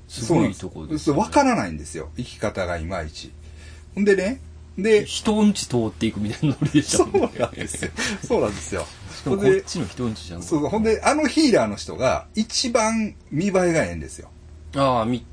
[0.09, 2.11] すごいとこです、そうわからないんですよ。
[2.16, 3.33] 生き方がいまいち。
[3.95, 4.40] ほんでね、
[4.79, 7.31] で、人んち通っていくみたいなノリでしたそもんね。
[7.37, 7.90] うなんですよ。
[8.23, 8.87] そうなんですよ。
[9.25, 10.42] こっちの人んちじゃん。
[10.42, 14.31] そうほんで、あのヒーラーの人が一番見栄えがええんですよ。
[14.77, 15.25] ああ、み、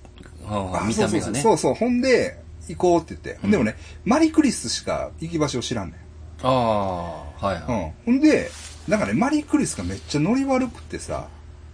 [0.47, 1.41] ああ、見た目がね。
[1.41, 1.89] そうそうそうそう。
[1.89, 3.41] ほんで、行こうって言って。
[3.41, 5.99] ほんでもね、マリクリスしか行き場所を知らんねん。
[6.45, 7.63] ああ、はいはい。
[8.07, 8.13] うん。
[8.15, 8.49] ほんで、
[8.88, 11.27] なんかね、マリクリスがめっちゃノリ悪くってさ、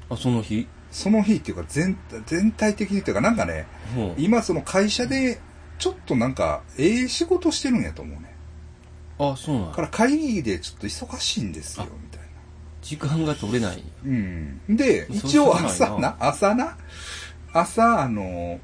[0.09, 0.67] あ、その日？
[0.91, 4.15] その日っていうか全全体的にっていうかなんかね、もう。
[4.17, 5.39] 今その会社で
[5.77, 8.35] ちょっとなんか、ええ仕事してるんやと思うね。
[9.19, 12.25] あ、そうなんから会議でちょっと忙しいんですよ、あみたいな。
[12.81, 13.83] 時間が取れない。
[14.05, 14.59] うん。
[14.69, 16.77] で、そう一応朝な、朝な、
[17.53, 18.59] 朝、あの、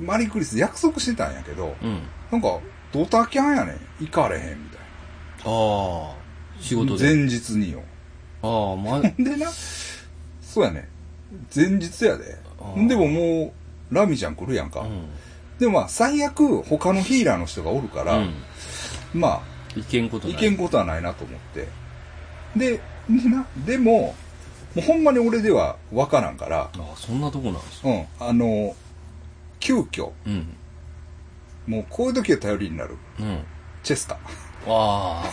[0.00, 2.00] マリクリス約束してたんやけど、うん。
[2.30, 2.58] なんか、
[2.92, 3.80] ドタキャンやねん。
[4.00, 4.80] 行かれへん、みたい
[5.44, 6.14] ああ、
[6.60, 6.82] 仕な。
[6.82, 7.14] 事で。
[7.14, 7.82] 前日によ。
[8.42, 9.46] ああ、ま、 でな、
[10.52, 10.88] そうやね。
[11.54, 12.36] 前日やで
[12.88, 13.52] でもも
[13.90, 14.80] う、ラミちゃん来るやんか。
[14.80, 15.06] うん。
[15.60, 18.34] でもまあ、最悪、他のヒーラーの人がおるから、うん。
[19.14, 19.42] ま
[19.76, 20.32] いけんことい。
[20.32, 21.68] いけんことはないなと思って。
[22.56, 24.16] で、でな、でも、
[24.74, 28.74] もうほんまに俺では分からんから、ああ、そんなとこなんですうん、あの、
[29.60, 30.56] 急遽、うん。
[31.66, 32.96] もうこういう時は頼りになる。
[33.20, 33.44] うん。
[33.84, 34.18] チェスカ。
[34.66, 35.24] あ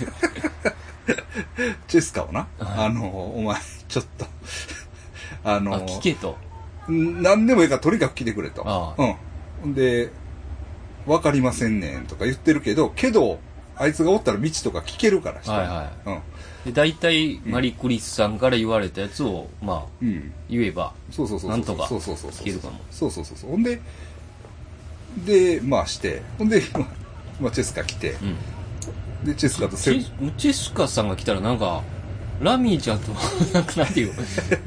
[1.86, 3.60] チェスカをな、はいあの、お前、
[3.94, 4.26] ちょっと、
[5.48, 5.60] ああ。
[5.60, 6.36] の、あ、聞けと。
[6.90, 8.62] ん何でもいいからとにかく来てくれと。
[8.66, 8.94] あ
[9.62, 9.74] うん。
[9.74, 10.10] で、
[11.06, 13.38] わかりませんねんとか言ってるけど、けど、
[13.76, 15.92] あいつがおったら道とか聞けるから、はいは
[16.64, 16.72] うん。
[16.72, 20.32] で、大体、マリクリスさんから言われたやつを、まあ、うん。
[20.50, 21.50] 言えば、そうそうそう。
[21.50, 22.42] なんとかそうそうそうそう。
[22.42, 23.50] 聞けるかもそうそうそう。
[23.50, 23.80] ほんで、
[25.24, 26.86] で、まあして、ほんで、まあ
[27.40, 28.16] まあ、チェスカ来て、
[29.22, 29.26] うん。
[29.26, 31.82] で、チェスカとチセェチェスカさんが来たらなんか、
[32.40, 33.12] ラミーちゃんと、
[33.52, 34.14] なんかなんていう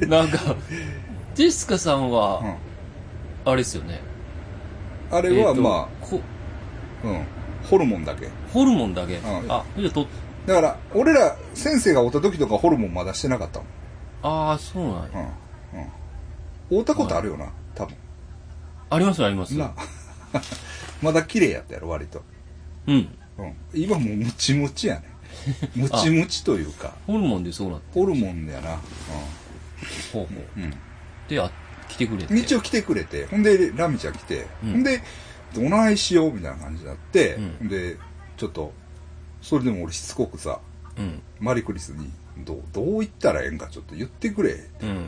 [0.08, 0.56] のなんか、
[1.34, 2.56] チェスカさんは、うん。
[3.44, 4.00] あれですよね。
[5.10, 6.20] あれは、まこ
[7.04, 7.24] あ、うん。
[7.64, 8.28] ホルモンだけ。
[8.52, 9.18] ホルモンだけ。
[9.18, 10.06] んあ、じゃあと、
[10.46, 13.68] だから、俺ら、先生が会った時とかホルモンまだしてなかったもん。
[14.22, 15.32] ああ、そうなんや。
[15.72, 15.78] うん。
[15.80, 16.78] うん。
[16.78, 17.94] 会ったことあるよな、多分。
[18.90, 19.56] ありますあります。
[19.56, 19.72] な。
[21.02, 22.22] まだ綺麗やったやろ、割と。
[22.86, 23.16] うん。
[23.38, 23.54] うん。
[23.74, 25.02] 今もうムチムチやね。
[25.74, 27.84] ムチムチというか、ホルモンでそうなって。
[27.94, 28.76] ホルモンやな。
[30.12, 30.26] ほうほう。
[30.56, 30.64] うん。
[30.64, 30.74] うん。
[31.28, 31.50] で、あ、
[31.88, 32.34] 来てくれて。
[32.36, 35.02] 一応来てくれて、ほんで、ラミちゃん来て、うんほんで、
[35.54, 37.96] どないしようみたいな感じになって、うんで、
[38.36, 38.72] ちょっと、
[39.42, 40.60] それでも俺しつこくさ、
[40.96, 41.22] うん。
[41.40, 44.68] マリクリスに、どう、どう言ったらええんかちょっと言ってくれ。
[44.82, 44.88] うん。
[44.88, 45.04] うん。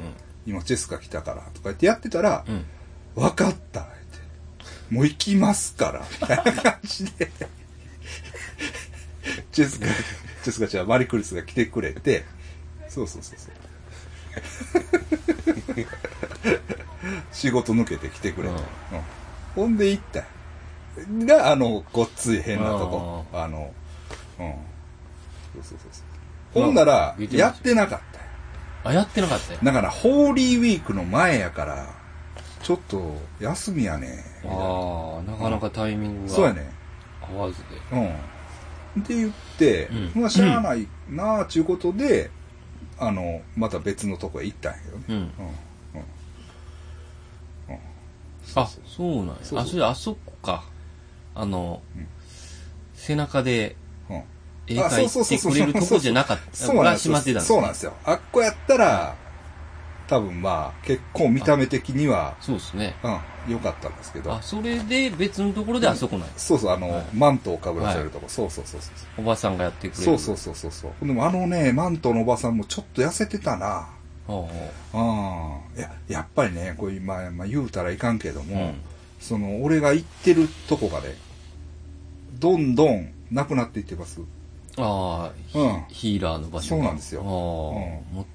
[0.47, 2.65] 今チェスカ来たから、とか言ってやってたら、うん。
[3.15, 4.95] わかった、って。
[4.95, 7.31] もう行きますから、みたいな感じで、
[9.53, 9.87] チェスカ、
[10.43, 12.25] チェスカちゃん、マリクリスが来てくれて、
[12.89, 13.53] そうそうそうそう。
[17.33, 18.65] 仕事抜けて来てくれて、うんうん
[19.55, 20.25] ほんで行ったよ
[21.27, 23.25] が、あの、ごっつい変なとこ。
[23.33, 23.73] あの、
[24.39, 24.53] うん。
[25.55, 26.63] そうそうそうそう。
[26.65, 28.25] ほんなら、言ってましたやってなかったよ。
[28.85, 29.59] あ、やってなかったよ。
[29.63, 31.87] だから、ホーリーウィークの前やから、
[32.63, 34.25] ちょっと、休みやね。
[34.45, 36.35] ああ、なかなかタイミングが。
[36.35, 36.53] そうや。
[36.53, 36.71] ね。
[37.21, 37.77] 合わずで。
[37.93, 38.15] うん。
[38.99, 42.31] って言って、うんまあ、しゃあないなあ、ちゅうことで、
[42.99, 45.05] あの、また別のとこへ行ったんやけどね。
[45.09, 45.15] うん。
[45.15, 45.21] うん。
[45.21, 45.31] うん。
[47.69, 47.79] うん。
[48.55, 49.35] あ、そうなんや。
[49.37, 50.65] そうそうあ、それあそこか。
[51.35, 52.09] あのうん、
[52.95, 53.77] 背中で
[54.09, 54.23] うん。
[54.67, 56.57] 絵描いてくれるとこじゃなかった。
[56.57, 57.17] そうなんですよ。
[57.41, 57.93] そうなんですよ。
[58.05, 59.17] あっこやったら、
[60.11, 62.97] 多分まあ、結構見た目的には、そうですね。
[63.05, 64.43] うん、良かったんですけどあ、。
[64.43, 66.33] それで別のところであそこなんや。
[66.37, 68.25] そうそう、あの、はいマントをかぶらせるとこ。
[68.27, 68.93] そうそうそうそう。
[69.19, 70.03] おばさんがやってくれる。
[70.05, 71.07] そうそうそうそうそう。
[71.07, 73.89] でもあのね、マントのおばさんもちょっと痩せてたな。
[74.27, 75.79] ほうほうん。
[75.79, 78.43] いや、やっぱりね、こういう、まあ、まあ、言うたらいかんけどう。
[78.43, 78.75] も、うん。
[79.21, 81.15] その、俺が行ってるとこがね、
[82.41, 84.21] どんどんなくなっていってます。
[84.77, 88.27] ああ、うんヒーラーの場所がそうなんですよああ、うんも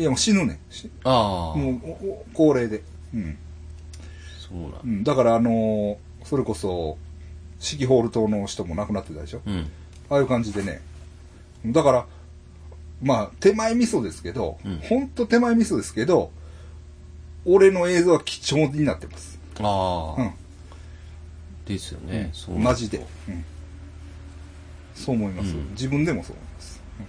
[0.00, 0.58] いや、もう死ぬね。
[0.70, 2.82] しああ、もう、おお高齢で。
[3.14, 3.38] うん。
[4.48, 4.86] そうなんう。
[4.86, 5.04] ん。
[5.04, 6.98] だから、あのーそれこそ、
[7.58, 9.40] 四季ホール島の人も亡くなってたでしょ。
[9.46, 9.70] うん。
[10.08, 10.80] ああいう感じでね。
[11.66, 12.06] だから、
[13.02, 16.30] まあ、手前味噌ですけど、うんほんと手前味噌ですけど、
[17.44, 19.38] 俺の映像は貴重になってます。
[19.60, 20.32] ああ、うん。
[21.66, 22.30] ですよね。
[22.32, 23.06] そうマジで。
[23.28, 23.44] うん。
[24.94, 26.80] そう思います、うん自分でもそう思います。
[27.00, 27.06] うん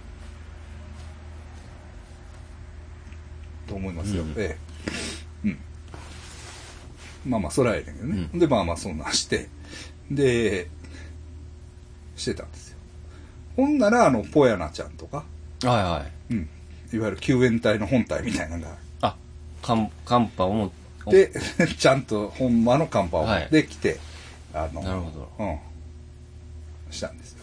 [3.68, 4.22] と思いますよ。
[4.22, 4.58] うんえ
[5.44, 5.48] え。
[5.48, 5.58] うん。
[7.30, 8.28] まあまあ、それはええねんけどね。
[8.32, 9.48] うんで、まあまあ、そんなんして、
[10.10, 10.68] で、
[12.16, 12.78] してたんですよ。
[13.56, 15.24] ほんなら、あの、ポヤナちゃんとか、
[15.62, 16.34] はいはい。
[16.34, 16.48] うん。
[16.92, 19.16] いわゆる救援隊の本体みたいなのがあ、
[19.62, 20.72] カン、カンパをも、
[21.06, 21.32] で、
[21.78, 23.98] ちゃんとほんまのカンパをはいできて、
[24.52, 25.58] あの、なるほどうん。
[26.92, 27.41] したんですよね。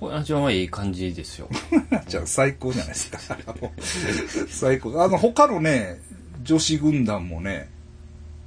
[0.00, 1.48] ポヤナちゃんはいい感じですよ。
[2.08, 3.18] じゃあ最高じゃないですか。
[4.48, 5.02] 最高。
[5.02, 6.00] あの、他のね、
[6.42, 7.70] 女子軍団もね、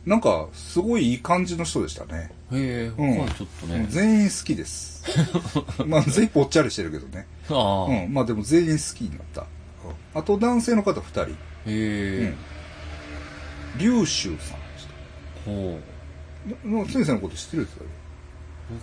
[0.06, 2.32] なんか、すごいいい感じの人でしたね。
[2.52, 3.86] へえ、うん他はちょっとね。
[3.90, 5.04] 全員好きです。
[5.86, 7.28] まあ、全員ぽっちゃりしてるけどね。
[7.50, 8.14] ああ、へうん。
[8.14, 9.42] まあでも全員好きになった。
[9.42, 9.48] うん
[10.14, 11.22] あと男性の方二人。
[11.24, 11.36] う
[11.68, 12.36] え
[13.78, 13.80] ん。
[13.80, 14.58] 龍州さん。
[15.46, 16.68] ほう。
[16.72, 17.84] なな先生のこと知ってるんですか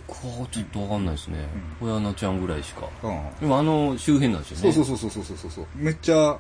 [0.09, 1.47] 僕はちょっとわかんないですね。
[1.79, 2.89] ポヤナちゃんぐらいしか。
[3.03, 3.41] うん。
[3.41, 4.73] でもあの周辺なんですよね。
[4.73, 5.67] そうそうそうそうそうそうそう。
[5.75, 6.39] めっちゃ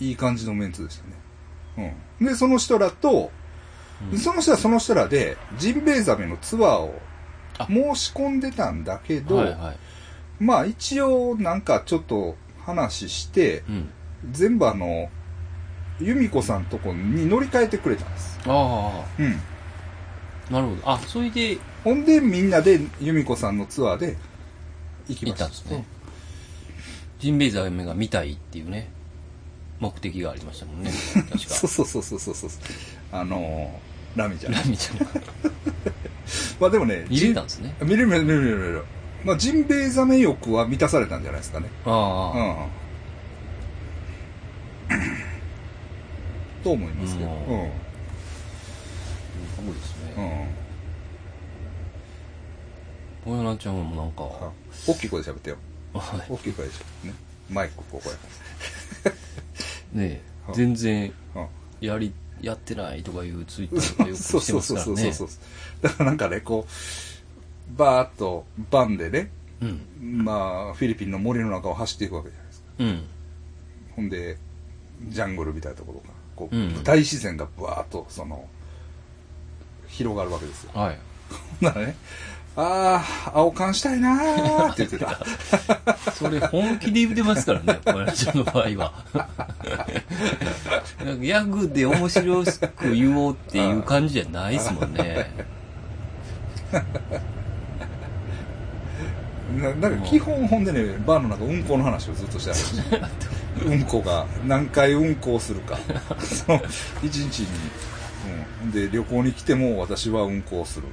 [0.00, 1.92] いい感じのメンツでしたね。
[2.20, 2.26] うん。
[2.26, 3.30] で、その人らと、
[4.12, 7.00] うんその人はその人らで、ジンベエザメのツアーを
[7.58, 9.76] あ申し込んでたんだけど、はいはい。
[10.42, 13.90] まあ一応なんかちょっと話して、うん。
[14.32, 15.08] 全部あの、
[16.00, 18.38] 由美子さんとこに乗り換えてくれたんです。
[18.46, 19.40] あうん。
[20.50, 20.82] あ、なるほど。
[20.90, 24.16] あ、それでほんでみんなで由美子さんのツアーで
[25.08, 25.46] 行き行ました。
[25.46, 25.84] ったんですね。
[27.20, 28.88] ジンベエザメが見たいっていうね、
[29.80, 30.90] 目的がありましたもんね。
[31.14, 31.38] 確か。
[31.38, 32.50] そうそうそうそうそうそう。
[33.12, 34.52] あのーラミちゃん。
[34.54, 35.06] ラミちゃんが
[36.60, 37.74] まあでもね、見れたんですね。
[37.82, 38.84] 見れる見れる見れる見れる。
[39.24, 41.68] まあ、ジンベエザメ欲は満たされたんじゃないですかね。
[41.84, 42.42] ああ、う
[44.94, 44.98] ん。
[46.64, 47.26] と思いますよ。
[47.26, 47.70] ううんん。
[49.56, 50.48] そうですうね。
[53.26, 54.50] 親なちゃんもなんか、あ
[54.86, 55.56] 大きい声で喋ってよ。
[55.94, 57.06] は大きい声でしょ。
[57.06, 57.14] ね。
[57.50, 58.16] マイクここや。
[59.94, 61.46] い ねは全然、うん
[61.80, 64.92] やり、やってないとかいうツイッターとかよくしてますからね。
[64.92, 65.34] そうそうそうそ
[65.80, 65.82] う。
[65.82, 70.24] だからなんかね、こう、バーッとバンでね、うん。
[70.24, 72.66] まあ、フィリピンの森の中を走っていくわけじゃないですか。
[72.78, 73.04] うん。
[73.96, 74.36] ほんで、
[75.08, 78.48] ジャングルみたいなところが、こう、うん大自然がバーッと、その、
[79.88, 80.70] 広がるわけですよ。
[80.74, 80.98] はい。
[81.60, 81.96] ほんならね、
[82.56, 85.20] ああ、青缶したいなーって言ってた。
[86.12, 88.92] それ本気で言ってますからね、親なちゃんの場合は。
[91.04, 92.44] なんかギャグで面白
[92.76, 95.30] く言おうっていう感じじゃないですもんね。
[99.56, 103.10] ななんか基本ほんでね、バーの中うんこの話をずっとしてある。
[103.70, 105.78] うんこが何回うんこをするか。
[106.20, 106.62] その、
[107.02, 107.46] 一日に。
[108.64, 108.70] うん。
[108.72, 110.86] で、旅行に来ても私はうんこをする。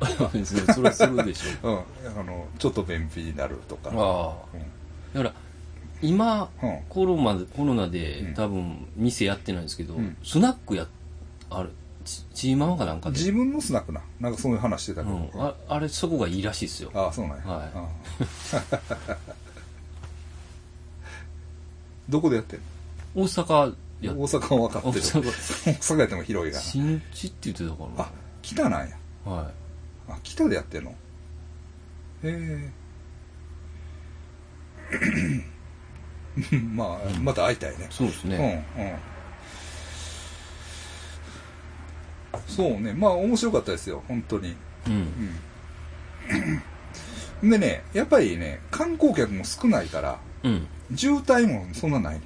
[0.66, 1.68] そそれするでしょ。
[2.06, 2.20] うん。
[2.20, 3.90] あの、ちょっと便秘になるとか。
[3.92, 5.18] ああ。
[5.18, 5.34] だから、
[6.00, 10.86] 今、うんコロナコロナで、うん多分店やってないんですけど、うんスナックや、
[11.50, 11.68] あれ、
[12.04, 13.18] チチーマンかなんかで？
[13.18, 14.00] 自分のスナックな。
[14.20, 15.16] なんかそういう話してたけど。
[15.16, 16.90] うん、ああれ、そこがいいらしいですよ。
[16.94, 17.44] ああ、そうなんや。
[17.44, 17.68] はい
[22.08, 22.60] どこでやってん
[23.14, 25.04] 大阪大阪は分か大ってる。
[25.04, 28.04] 阪、大阪やっても広いが新地って言ってたかな。
[28.04, 28.10] あ、
[28.42, 28.96] 北なんや。
[29.26, 29.32] な。
[29.32, 29.46] はい。
[30.12, 30.90] あ、北でやってんの？
[30.90, 30.94] へ
[32.24, 32.70] え。
[36.74, 37.88] まあ、また会いたいね。
[37.90, 38.64] そうですうん、ね。
[42.34, 42.44] うん。
[42.46, 42.92] そうね。
[42.94, 44.02] まあ、面白かったですよ。
[44.06, 44.54] 本当に。
[44.86, 45.34] うん。
[47.42, 47.50] うん。
[47.50, 50.66] でね、やっぱりね、観光客も少ないから、うん。
[50.96, 52.22] 渋滞もそんなないね。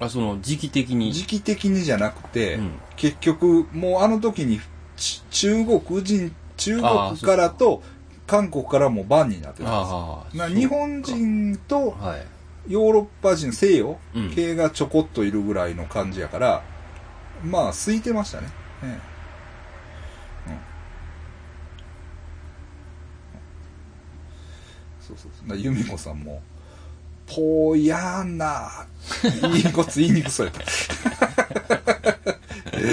[0.00, 1.12] あ、その、時期的に。
[1.12, 4.60] 時期的にじゃなくて、うん結局、もうあの時に、
[4.96, 7.82] ち中国人、中国からと
[8.26, 12.26] 韓国からもバンになってたんです日本人とはい。
[12.72, 16.62] ヨーロッパ人、西洋うん系がちょこっといるぐらいの感じやから、
[17.42, 18.48] まあ、空いてましたね。
[18.82, 20.58] ええうん。
[25.00, 25.48] そうそうそう。
[25.48, 26.42] な由美子さんも、
[27.34, 29.56] ぽやーなー。
[29.56, 30.62] いいこつ言いにくそうやった。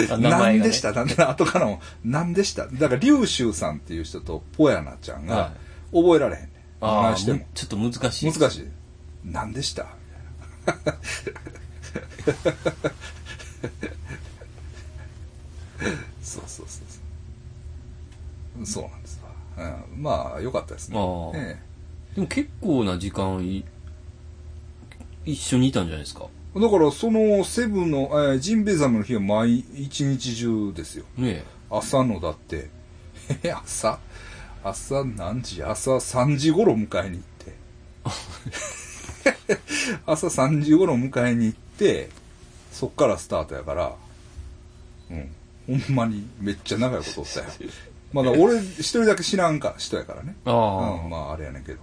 [0.16, 0.92] あ名前がねなんでした？
[0.92, 2.68] なんで、後からも、なんでした？
[2.68, 5.52] だから、龍州さんっていう人と、ぽやなちゃんがは、
[5.94, 6.52] 覚えられへんねん。
[6.82, 7.46] ああ、話してもむ。
[7.54, 8.32] ちょっと難しい。
[8.32, 8.68] 難しい。
[9.24, 9.88] 何でした？
[10.66, 11.00] みたいな
[16.22, 18.66] そうそうそうそう。
[18.66, 19.22] そうなんです
[19.58, 19.64] わ。
[19.94, 20.98] うん、まあ、良かったですね。
[20.98, 21.02] あ
[21.34, 21.60] あえ
[22.16, 23.64] でも結構な時間い、
[25.26, 26.28] 一緒にいたんじゃないですか？
[26.56, 31.06] えだから、そのセブンの、えージンベエザメの日は毎一日中ですよ。
[31.18, 32.70] ね朝のだって、
[33.44, 34.00] え、 朝？
[34.64, 35.64] 朝何時？
[35.64, 37.56] 朝3時頃迎えに行って。
[40.06, 42.10] 朝3時頃迎えに行って、
[42.72, 43.96] そっからスタートやから、
[45.12, 45.30] うん。
[45.68, 47.46] ほんまにめっちゃ長いことおったよ。
[48.14, 50.36] まだ俺一人だけ知らんか人やからね。
[50.46, 51.04] ああ。
[51.04, 51.80] うん、まああれやねんけど。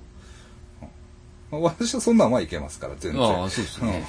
[1.59, 3.23] 私はそんなんはいけますから、全然。
[3.23, 4.05] ああ、そうですね。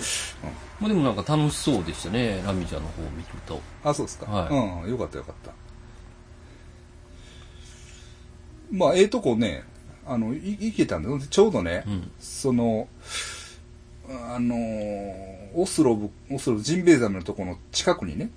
[0.80, 3.60] まあでもなんか楽しそうでしたね、ラミちゃんの方を見ると。
[3.82, 4.30] あ、そうですか。
[4.30, 5.52] はいうん、よかったよかった。
[8.70, 9.64] まあ、ええとこね、
[10.06, 12.10] あの、い行けたんで、ちょうどね、うん。
[12.20, 12.88] その、
[14.08, 18.30] あのーオスロブ、オスロブジンベエザメのとこの近くにね、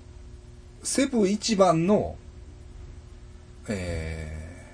[0.82, 2.16] セブ一番の、
[3.68, 4.64] え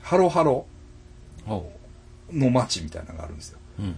[0.00, 0.64] ー、ハロハロ
[2.32, 3.58] の町みたいなのがあるんですよ。
[3.80, 3.96] うん。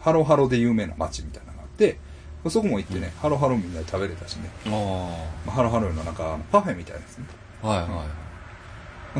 [0.00, 1.98] ハロハロで有名な町みたいなのがあって、
[2.48, 4.70] そこも行ってね、ハロハロみんなで食べれたしね、あ
[5.46, 7.26] まあハロハロのなんかパフェみたいなですね。
[7.62, 7.68] あ。
[7.68, 8.06] はいは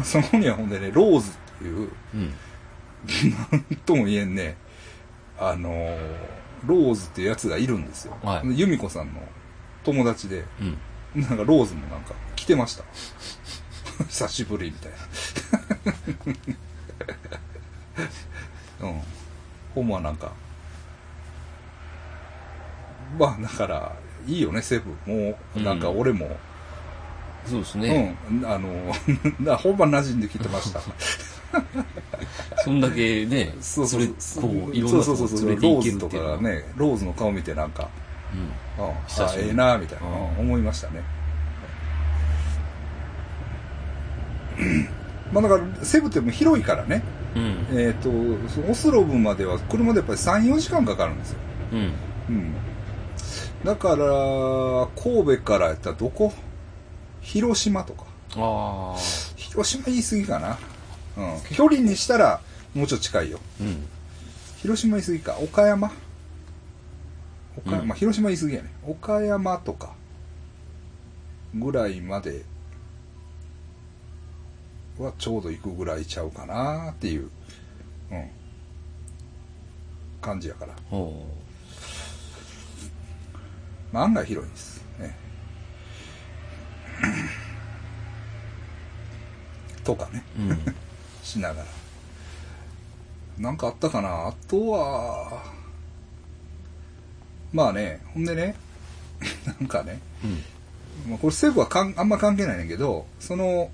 [0.03, 0.05] い。
[0.05, 2.33] そこにはほんでね、ローズっていう、うん。
[3.51, 4.57] なんとも言えんね、
[5.39, 5.99] あのー
[6.67, 8.15] ローズっていうやつがいるんですよ。
[8.23, 9.21] はいで由美子さんの
[9.83, 10.65] 友達で、う
[11.19, 11.23] ん。
[11.23, 12.85] なんかローズもなんか来てました。
[14.09, 14.97] 久しぶりみたいな。
[18.81, 19.01] うん。
[19.75, 20.33] ほんまなんか、
[23.19, 23.93] まあだから、
[24.27, 25.31] いいよね、セブン。
[25.31, 26.37] もう、なんか俺も、
[27.47, 28.17] そうですうん、ね。
[28.45, 28.69] あの、
[29.41, 30.81] なほんま馴染んできてました。
[32.63, 34.43] そんだけね、そうそうれそう。
[34.43, 35.05] こう、いろんな。
[35.05, 36.39] とこ連れていうのは。
[36.39, 37.89] かね、ローズの顔見てなんか、
[38.79, 38.85] うん。
[38.87, 40.07] うん、久しぶりあええなみたいな、
[40.39, 41.03] 思いましたね。
[45.33, 47.03] まあだから、セブっても広いからね、
[47.37, 47.79] うん。
[47.79, 48.11] えっ、と、
[48.69, 51.39] オスロブまでは車でやっぱり3、4時間かかるんですよ。
[51.73, 51.93] うん。
[52.29, 52.55] うん。
[53.65, 53.97] だから、
[55.01, 56.33] 神戸からやったらどこ？
[57.21, 58.05] 広島とか。
[58.37, 58.99] ああ。
[59.37, 60.59] 広島言い過ぎかな。
[61.17, 61.41] うん。
[61.55, 62.41] 距離にしたら、
[62.75, 63.39] もうちょっと近いよ。
[63.61, 63.87] うん。
[64.59, 65.39] 広島言い過ぎか。
[65.39, 65.93] 岡山？
[67.57, 68.71] 岡山、うんまあ広島言い過ぎやね。
[68.87, 69.93] 岡山とか、
[71.55, 72.43] ぐらいまで
[75.03, 77.31] はちょうど行くぐらいちゃうかなっていう、
[78.11, 78.31] うん。
[80.21, 80.75] 感じやから。
[80.91, 81.27] ほ
[83.93, 84.85] まあ案外広いです。
[84.99, 85.17] ね。
[89.85, 90.23] とかね。
[90.39, 90.43] う。
[90.43, 90.59] うん。
[91.23, 91.67] しながら。
[93.39, 95.43] なんかあったかなあとは、
[97.53, 98.55] まあね、ほんでね、
[99.47, 100.31] なんかね、うん。
[101.11, 103.71] まあ、これ政府はかんあんま関係ないねんけど、その、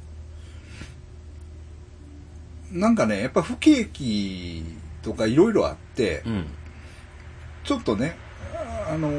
[2.72, 4.64] なんかね、やっぱ不景気
[5.02, 6.46] とかいろいろあって、うん。
[7.64, 8.16] ちょっとね、
[8.88, 9.10] あの、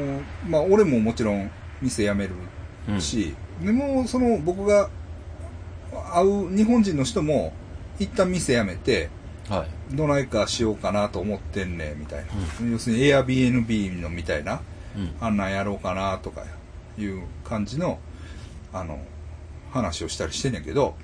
[0.48, 1.50] まあ俺ももちろん
[1.82, 2.34] 店辞める
[2.88, 3.00] うん。
[3.00, 4.90] し、でもその僕が
[6.12, 7.52] 会う日本人の人も
[7.98, 9.10] 一旦店辞めて、
[9.48, 9.96] はい。
[9.96, 12.24] どないかしようかなと思ってんねんみたい
[12.60, 14.60] な、要するに Airbnb のみたいな
[14.96, 15.14] うん。
[15.20, 16.44] あんなんやろうかなとか
[16.98, 17.98] いう感じの
[18.72, 19.00] あの
[19.72, 20.96] 話をしたりしてんねんけど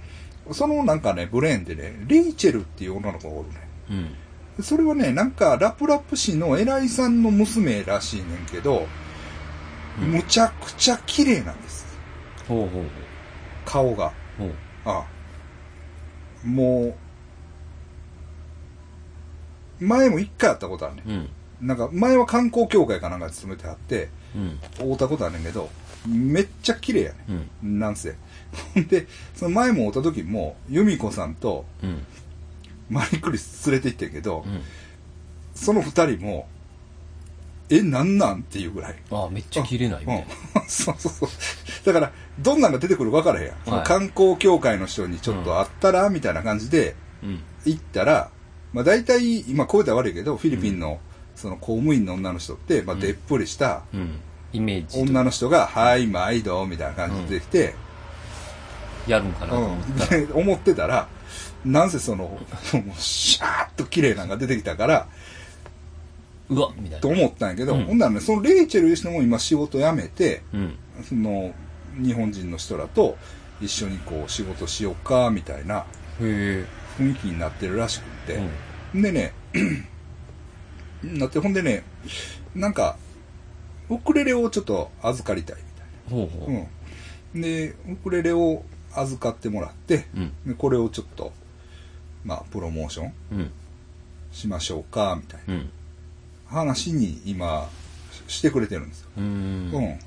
[0.52, 3.54] そのなんかねブレーンでねレイチェルっていう女の子がおるね
[4.58, 4.62] うん。
[4.64, 8.86] それはねなんかラプラップ市の偉いさんの娘らしいねんけど、うん
[10.10, 11.86] むちゃくちゃ綺麗なんです
[12.48, 12.84] ほうほう
[13.64, 14.50] 顔がほう。
[14.84, 15.04] あ
[16.44, 16.96] あも
[19.80, 21.12] う前も一回会ったことあるねう
[21.64, 21.66] ん。
[21.68, 24.58] なんか前は観光協会かなんかで勤めてはってうん。
[24.78, 25.70] 会ったことあるねんけど
[26.08, 27.78] めっちゃ綺麗やねうん。
[27.78, 28.16] なんせ
[28.88, 32.04] でその前も会った時も由美子さんとうん。
[32.90, 34.60] マリクリス連れて行ってんけど、うん。
[35.54, 36.46] その二人も
[37.70, 40.22] えなんなんっていうぐらいああ、めっちゃ綺麗な、みたいな。
[40.62, 41.28] うん、 そうそうそう
[41.86, 47.40] だからどんなんが出てくるか分からへんやん、はい観光協会の人にちょっと会ったら、みたいな感じでうん。
[47.64, 48.30] 行ったら、
[48.72, 51.00] まあ、大体今こう言ったら悪いけどフィリピンの
[51.36, 54.20] その公務員の女の人って、まあ、うんでっぷりしたうん。
[54.52, 57.74] イメージと女の人が「はい毎度」みたいな感じで出てきて、
[59.06, 60.18] やるんかなと思ったら。
[60.18, 61.08] うん、で思ってたら
[61.64, 65.08] なんせそのもうシャーッと綺麗なのが出てきたから
[66.50, 67.18] うわみたいとな。
[67.18, 70.76] 思ったんやけど、うんほんならねそのレイチェルいう人も今仕事辞めてうん。
[71.02, 71.52] その
[72.02, 73.16] 日本人の人らと
[73.60, 75.84] 一緒にこう仕事しようかみたいな。
[76.20, 76.66] 雰
[76.98, 78.40] 囲気になってるらしくって、
[78.94, 79.02] うん。
[79.02, 79.32] でね
[81.02, 81.82] なってほんでね
[82.54, 82.96] なんか
[83.90, 85.56] ウクレレをちょっと預かりたい
[86.08, 86.46] みほうほう。
[86.46, 86.66] たいな、
[87.34, 88.62] うん、でウクレレを
[88.96, 90.32] 預かってもらってうん。
[90.46, 91.32] でこれをちょっと
[92.24, 93.50] まあプロモーションうん。
[94.32, 95.70] しましょうかみたいなうん。
[96.46, 97.68] 話に今
[98.28, 99.26] ししてくれてるんですよ、うーん。
[99.72, 99.98] うん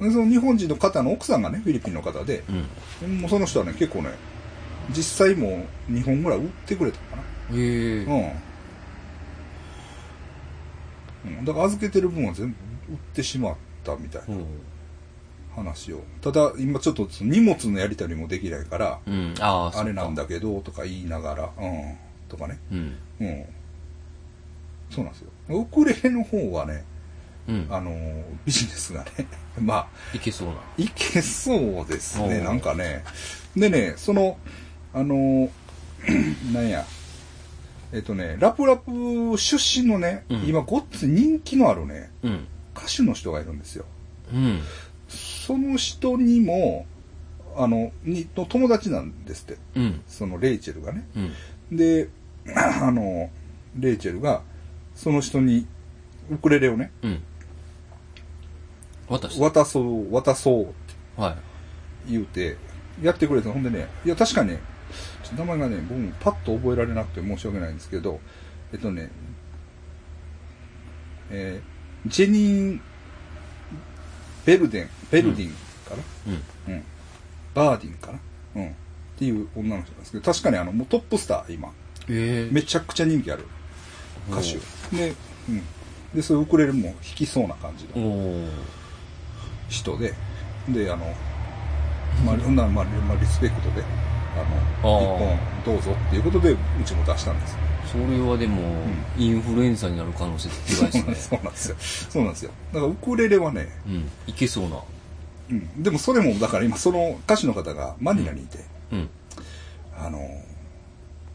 [0.00, 2.42] でその日本人の方の奥さんがねフィリピンの方で
[3.02, 3.20] うん。
[3.20, 4.10] もうその人はね結構ね
[4.90, 7.22] 実際もう2本ぐらい売ってくれたかな
[7.56, 7.60] へ
[8.00, 8.04] え。
[8.04, 8.32] うん、
[11.38, 12.54] うん、だから預けてる分は全部
[12.92, 14.44] 売ってしまったみたいなほう。
[15.54, 19.34] 話をただ今ちょっと荷物のやり取りもできないからうん。
[19.40, 20.22] ああ、あれなんだ。
[20.22, 21.96] だけどとか言いながらうん
[22.28, 22.96] とかねうん。
[23.20, 23.44] うん
[24.90, 26.84] そうなんですよウクレレの方はね
[27.48, 27.66] うん。
[27.70, 29.10] あのービジネスがね
[29.60, 30.54] まあいけそうな。
[30.78, 33.04] いけそうですね、なんかね。
[33.56, 34.36] でね、その、
[34.92, 35.50] あのー
[36.52, 36.84] なんや、
[37.92, 38.90] えっとね、ラプラプ
[39.38, 42.46] 出身のね、うん今ごっつ人気のあるね、うん。
[42.76, 43.84] 歌手の人がいるんですよ。
[44.32, 44.60] うん。
[45.14, 46.86] その人にも、
[47.56, 49.58] あの、に、の友達なんですって。
[49.76, 50.02] うん。
[50.06, 51.06] そのレイチェルがね。
[51.70, 51.76] うん。
[51.76, 52.08] で、
[52.54, 53.30] あの、
[53.78, 54.42] レイチェルが、
[54.94, 55.66] その人に、
[56.30, 57.22] ウクレレをね、うん。
[59.08, 59.38] 私。
[59.38, 60.72] 渡そう、渡そうって
[61.16, 61.36] は
[62.08, 62.12] い。
[62.12, 62.56] 言うて、
[63.02, 63.50] やってくれた。
[63.50, 64.60] ほんでね、いや、確かにね、
[65.22, 68.20] ちょっと名前がね、僕もパッと覚えられなくて申し訳ないんですけど、
[68.72, 69.10] えっとね、
[71.30, 71.74] えー
[72.06, 72.80] ジェニーン・
[74.44, 76.02] ベルデン、ベルディンかな、
[76.66, 76.74] うん。
[76.74, 76.82] うん、
[77.54, 78.18] バーディンかな？
[78.56, 78.68] うん。
[78.68, 78.72] っ
[79.16, 81.68] ていう女の人なんですけど、確かにあの、もうトップスター、今。
[82.08, 82.52] ええ。
[82.52, 83.46] めちゃくちゃ人気ある
[84.28, 84.54] 歌手。
[84.96, 85.14] で、
[85.48, 85.62] うん。
[86.14, 88.48] で、そういうウクレレも弾きそうな感じの。
[89.68, 90.14] 人で、
[90.68, 91.06] で、あの、
[92.24, 93.84] まあ、 ならまあ、まあ、リスペクトで、
[94.82, 97.58] あの、一本どうぞっていうことで、うちも出したんですよ。
[97.92, 98.60] それはでも、
[99.16, 100.54] インフルエンサーになる可能性で
[100.90, 101.38] かいですね。
[101.38, 101.76] そうなんですよ。
[102.10, 102.50] そうなんですよ。
[102.72, 104.10] だからウクレレはね、うん。
[104.26, 104.78] いけそうな。
[105.50, 105.82] うん。
[105.82, 108.58] でもそれも、だから今その歌手の方がマニラにいて、
[108.92, 109.10] うん。
[109.96, 110.18] あの、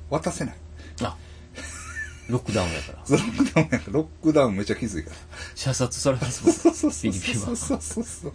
[0.10, 0.56] 渡せない。
[1.02, 1.16] あ、
[2.28, 2.98] ロックダウンやから。
[3.10, 5.16] ロックダウンやから、ロックダウンめっちゃきついから。
[5.56, 6.54] 射殺されますもん。
[6.54, 8.34] そうそうそうそうそうそうそう。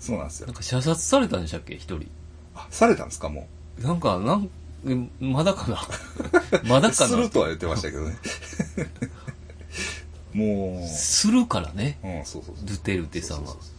[0.00, 0.54] そうなんですよなん。
[0.56, 1.74] か射殺されたんでしたっけ？
[1.74, 2.08] 一人。
[2.54, 4.48] あ、されたんですか、もなんか、なん、
[4.86, 5.80] えまだかな？
[6.64, 6.92] まだう。
[6.92, 7.08] かな？
[7.08, 8.16] するとは言ってましたけどね。
[10.34, 11.98] もするからね。
[12.02, 12.66] う、うん、そうそうそう。
[12.66, 13.62] ドゥテルテさんはそうそう。
[13.62, 13.77] そうい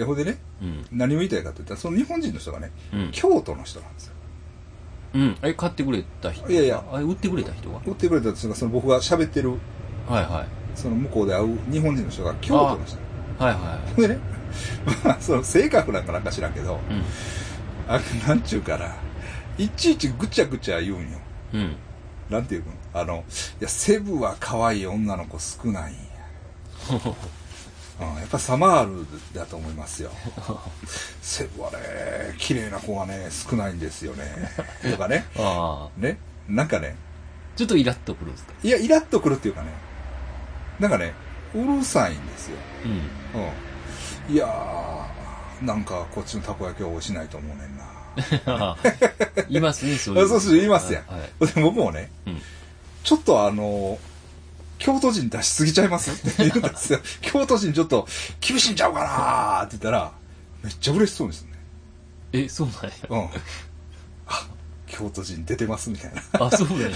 [0.00, 0.86] や、ほんでね、うん。
[0.92, 3.08] 何を言いたいかって言ったら、その日本人の人がね、うん。
[3.12, 4.12] 京都の人なんですよ。
[5.14, 5.38] うん。
[5.42, 6.50] え、買ってくれた人？
[6.50, 7.80] いやいやあれ、売ってくれた人が？
[7.86, 9.50] 売ってくれた人が、その僕が喋ってる、
[10.06, 10.46] はいはい。
[10.74, 12.98] その向こうで会う日本人の人が京都の人。
[13.42, 14.18] はいはほんでね、
[15.04, 16.78] まあ、その性格なんかなんか知らんけど、い。
[17.88, 18.96] あなんちゅうかな、
[19.56, 21.18] いちいちぐちゃぐちゃ言うんよ。
[21.54, 21.60] うん。
[21.60, 21.76] うん。
[22.28, 22.72] なんていうの？
[22.94, 23.24] あの、
[23.60, 26.00] いや、セブは可愛い女の子少ないんや。
[28.00, 30.10] うん、やっぱサマールだと思いますよ。
[31.20, 31.78] セブはね、
[32.38, 34.24] 綺麗な子がね、少ないんですよね。
[34.90, 35.26] とかね。
[35.36, 36.00] ああ。
[36.00, 36.18] ね。
[36.48, 36.96] なんかね、
[37.56, 38.52] ちょっとイラッとくるんですか？
[38.62, 39.68] いや、イラッとくるっていうかね、
[40.78, 41.12] なんかね、
[41.54, 42.56] うるさいんですよ。
[42.84, 43.40] うん。
[44.28, 44.34] うん。
[44.34, 48.76] いやー、なんかこっちのたこ焼きは美味しないと思うねんな。
[49.48, 50.24] いますね、そういう。
[50.24, 51.06] あ そうそう、言いますやん。
[51.06, 51.46] はい。
[51.46, 52.40] で僕もね、うん。
[53.02, 53.98] ちょっとあの、
[54.78, 56.10] 京都人出しすぎちゃいます？
[56.10, 57.00] って言うんですよ。
[57.20, 58.06] 京都人ちょっと
[58.40, 60.12] 厳しいんちゃうかなーって言ったら、
[60.62, 61.48] めっちゃ嬉しそうですね。
[62.32, 62.90] え、そうなんや。
[63.10, 63.28] うん。
[64.26, 64.46] あ、
[64.86, 66.46] 京都人出てますみたいな。
[66.46, 66.88] あ、そうなんや。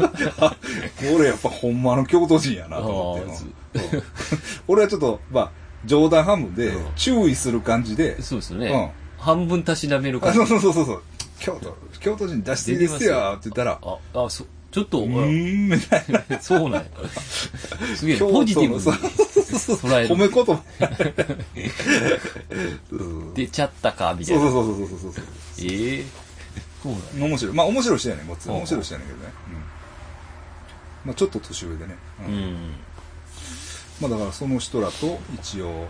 [0.40, 0.56] あ、
[1.14, 2.82] 俺やっぱほんまの京都人やなと
[3.16, 4.02] 思って
[4.66, 5.50] 俺はちょっと、まあ、
[5.84, 8.90] 冗談半分でうん注意する感じで、そうですよねうん。
[9.24, 10.60] 半分たしなめる感じあそう。
[10.60, 11.02] そうそうそう、
[11.38, 16.22] 京都、京都人出しすぎですよって言ったら、あ、あ、そ、ちょっと、うーん、みたいな。
[16.40, 16.84] そうなんや。
[17.96, 20.62] すげえ、ポジティブに捉える褒め言葉。
[22.92, 22.94] う
[23.30, 24.50] ん出ちゃったか、みたそいうな。
[24.50, 25.24] そうそうそうそうそう。
[25.62, 26.04] ええ
[26.82, 27.26] そうなんや。
[27.28, 27.54] 面白い。
[27.54, 28.48] まあ面白い人やねん、もつ。
[28.50, 29.32] 面白い人やねんけどね。
[29.48, 29.54] うん。
[31.06, 31.96] まあちょっと年上でね。
[32.20, 32.74] ううんん。
[34.00, 35.88] まあだからその人らと一応、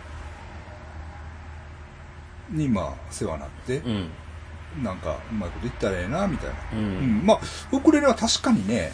[2.49, 4.11] にまあ世話になってう、ん。
[4.77, 6.55] なんかうまいこと言ったらええな、みたいな。
[6.73, 7.23] ううん。
[7.23, 7.27] ん。
[7.27, 7.41] まあ、
[7.73, 8.93] ウクレレは確かにね、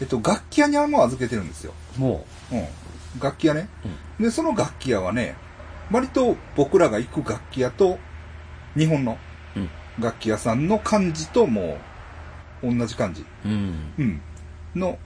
[0.00, 1.72] えっと、楽器屋にはもう預けてるんですよ。
[1.98, 3.20] もうん。
[3.20, 3.68] 楽器屋ね。
[4.18, 5.36] で、その楽器屋はね、
[5.90, 7.98] 割と僕らが行く楽器屋と、
[8.76, 9.18] 日本の
[9.56, 9.60] う。
[9.60, 9.70] うん。
[10.00, 11.78] 楽器屋さんの感じとも
[12.62, 13.24] う、同じ感じ。
[13.44, 13.92] うん。
[13.98, 14.20] うん。
[14.74, 14.98] の、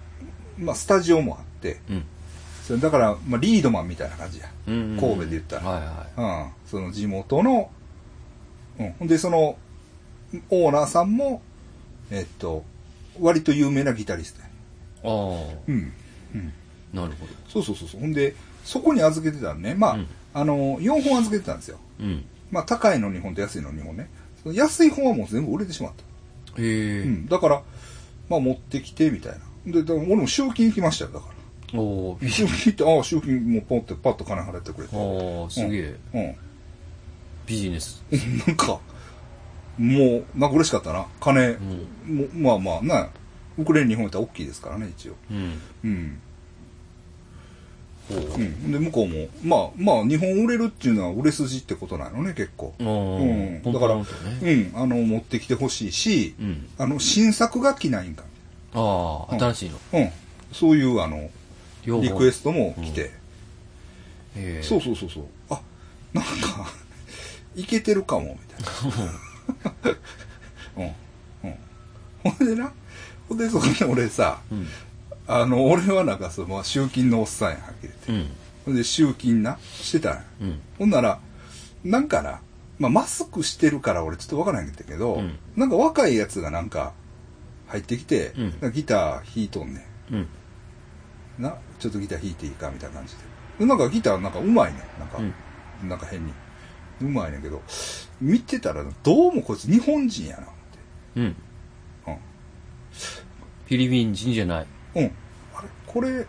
[0.58, 2.04] まあ、スタジオもあって、うん。
[2.64, 4.46] それだから、まあ、リードマンみたいな感じや。
[4.66, 4.96] うん。
[5.00, 6.52] 神戸で言ったらはいはうん。
[6.66, 7.70] その地元の、
[9.00, 9.58] うんで、その、
[10.50, 11.42] オーナーさんも、
[12.10, 12.64] えっと、
[13.20, 14.46] 割と有名なギタリストや。
[14.46, 14.50] い。
[15.04, 15.10] あ
[15.68, 15.92] うん。
[16.34, 16.52] うん。
[16.94, 17.32] あ、なるほど。
[17.48, 18.00] そうそうそうそう。
[18.00, 19.74] ほんで、そこに預けてたのね。
[19.74, 21.78] まあ、うんあの、4本預けてたんですよ。
[22.00, 22.24] うん。
[22.50, 24.08] まあ、高いの2本と安いの2本ね。
[24.42, 25.92] その安い本はもう全部売れてしまっ
[26.54, 26.62] た。
[26.62, 27.00] へえ。
[27.00, 27.26] うん。
[27.26, 27.62] だから、
[28.28, 29.32] まあ、持ってきて、みたい
[29.66, 29.72] な。
[29.72, 31.26] で、だから俺も集金行きましたよ、だか
[31.72, 31.80] ら。
[31.80, 34.96] おー、集金行って、ああ、集金もうポンってパッと金払ってくれて。
[34.96, 35.96] ああ、すげえ。
[36.14, 36.36] うん。
[37.46, 38.04] ビジネス。
[38.46, 38.80] なんか、
[39.78, 41.06] もう、なんか嬉しかったな。
[41.20, 41.56] 金、
[42.06, 42.28] うん。
[42.34, 43.10] もまあまあ、な、
[43.58, 45.14] ウクレレ日本やったら大きいですからね、一応。
[45.30, 45.60] うん。
[45.84, 46.20] うん。
[48.08, 48.72] ほううん。
[48.72, 52.74] で、向こうも、まあまあ、日本売れるっていうのは売れ筋ってことなのね、結構。
[52.78, 54.04] うんだからね。
[54.42, 54.72] うん。
[54.74, 56.68] あの、持ってきてほしいし、うん。
[56.78, 58.24] あの、新作が来ないんか。
[58.74, 59.78] ああ、新しいの。
[59.92, 60.10] うん。
[60.52, 61.30] そういう、あの、
[61.84, 63.00] リクエストも来て。
[63.00, 63.10] へ
[64.36, 64.62] え。
[64.62, 65.24] そうそうそうそう。
[65.50, 65.60] あ、
[66.12, 66.72] なんか、
[67.56, 69.12] いけてるかも、みたいな。
[70.76, 70.84] うん。
[70.84, 70.94] うん。
[72.22, 72.72] ほんでな、
[73.28, 74.66] ほんで、そこで俺さ、うん。
[75.26, 78.12] あの、俺はなんかその、まあ、集金のおっさんや、はっきり言って。
[78.12, 78.30] うん。
[78.66, 80.24] ほんで、集金な、してたんや。
[80.40, 80.60] うん。
[80.78, 81.20] ほんなら、
[81.84, 82.40] なんかな、
[82.78, 86.92] まあ、マスクしてるから俺ちょっとわからへんけど、うんなんか若いやつがなんか、
[87.66, 88.32] 入ってきて、
[88.62, 90.18] うんギター弾いとんねうん。
[90.20, 90.28] ん。
[91.38, 93.20] な、ちょっとギター弾いていいかみたいな感じで。
[93.58, 95.00] でなんかギターなんかうまいねん。
[95.00, 96.32] なんか、うんなんか変に。
[97.00, 97.62] うまいねんけど、
[98.20, 100.48] 見てたらどうもこいつ日本人やな、
[101.16, 101.24] うん。
[101.24, 101.34] うん。
[101.34, 104.66] フィリピン人じゃない。
[104.96, 105.12] うん。
[105.54, 106.26] あれこれ、う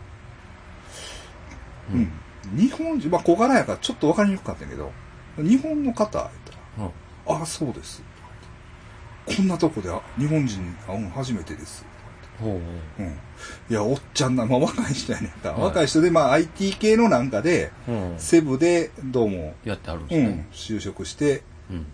[1.98, 2.12] ん。
[2.56, 4.92] 日本人、まあ小柄やからちょっとわかりにくかったんやけど、
[5.38, 6.52] 日本の方、言った
[6.82, 6.92] ら、うん。
[7.40, 8.04] ああ、そうです。
[9.26, 11.86] こんなとこであ日本人会うん初めてです。
[12.40, 12.60] ほうほ
[13.00, 13.08] うん。
[13.70, 15.52] いや、おっちゃんな、まあ若い人やねんか。
[15.52, 17.92] はい若い人で、まあ IT 系のなんかで、う。
[17.92, 18.16] うん。
[18.18, 21.86] セブでどうも、やってあるんでうんすね。、就職して、うん。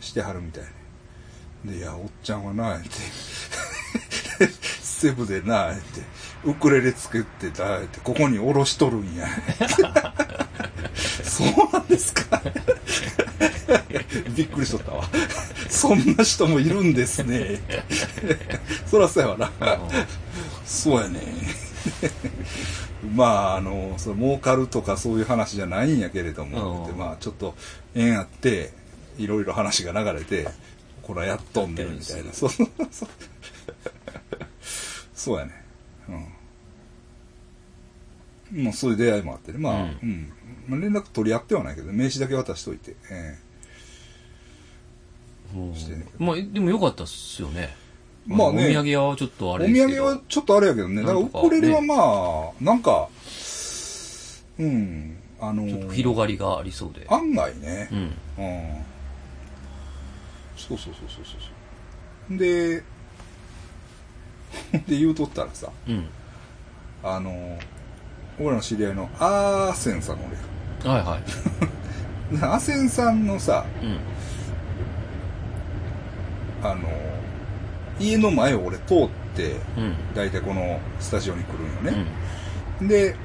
[0.00, 0.70] してはるみたいね。
[1.64, 2.88] で、いや、おっちゃんはな、って。
[4.82, 5.82] セブでな、って。
[6.44, 8.00] ウクレレ作ってた、って。
[8.00, 9.26] ここにおろしとるんや。
[11.22, 12.40] そうなんですか
[14.36, 15.04] びっくりしとったわ。
[15.68, 17.60] そんな人もいるんですね。
[18.86, 19.50] そらそうやわな。
[20.64, 21.20] そうやね。
[23.14, 27.54] まあ、あの、その儲かるとかそういう話じゃないんやけれども、まあ、ちょっと
[27.94, 28.72] 縁あって、
[29.18, 30.48] いろいろ話が流れて、
[31.02, 32.32] こらやっとんねんみたいな。
[32.32, 33.08] そうそうそう。
[35.14, 35.64] そうやね。
[38.52, 38.64] うん。
[38.64, 39.58] まあそういう出会いもあってね。
[39.58, 40.32] まあ、ううんん。
[40.68, 42.94] まあ、連絡取り合ってはないけど、名刺だけ渡しといて。
[43.10, 43.51] えうん
[45.74, 47.74] してまあ、でもよかったっすよね。
[48.26, 50.04] まあねお土産屋はちょっとあれですけど。
[50.04, 51.02] 土産はちょっとあれやけどね。
[51.02, 51.94] だからウクレレはま
[52.60, 53.08] あ、なんか、
[54.58, 55.16] うん。
[55.40, 57.04] あのー広がりがありそうで。
[57.08, 57.88] 案外ね。
[57.90, 57.98] うん。
[57.98, 58.02] う
[58.78, 58.82] ん
[60.56, 62.38] そうそうそうそうそう。
[62.38, 62.82] で、
[64.86, 66.06] で言うとったらさ、うん。
[67.02, 67.58] あの、
[68.38, 70.24] 俺らの知り合いのアーセンさんの
[70.84, 72.40] 俺はいはい。
[72.40, 72.52] が。
[72.54, 73.98] アーセンさんのさ、うん。
[76.62, 76.88] あの、
[77.98, 80.14] 家の前を俺通って、うん。
[80.14, 82.04] だいたいこのスタジオに来るんよ
[82.80, 82.88] うん。
[82.88, 82.94] ね。
[82.94, 83.16] で、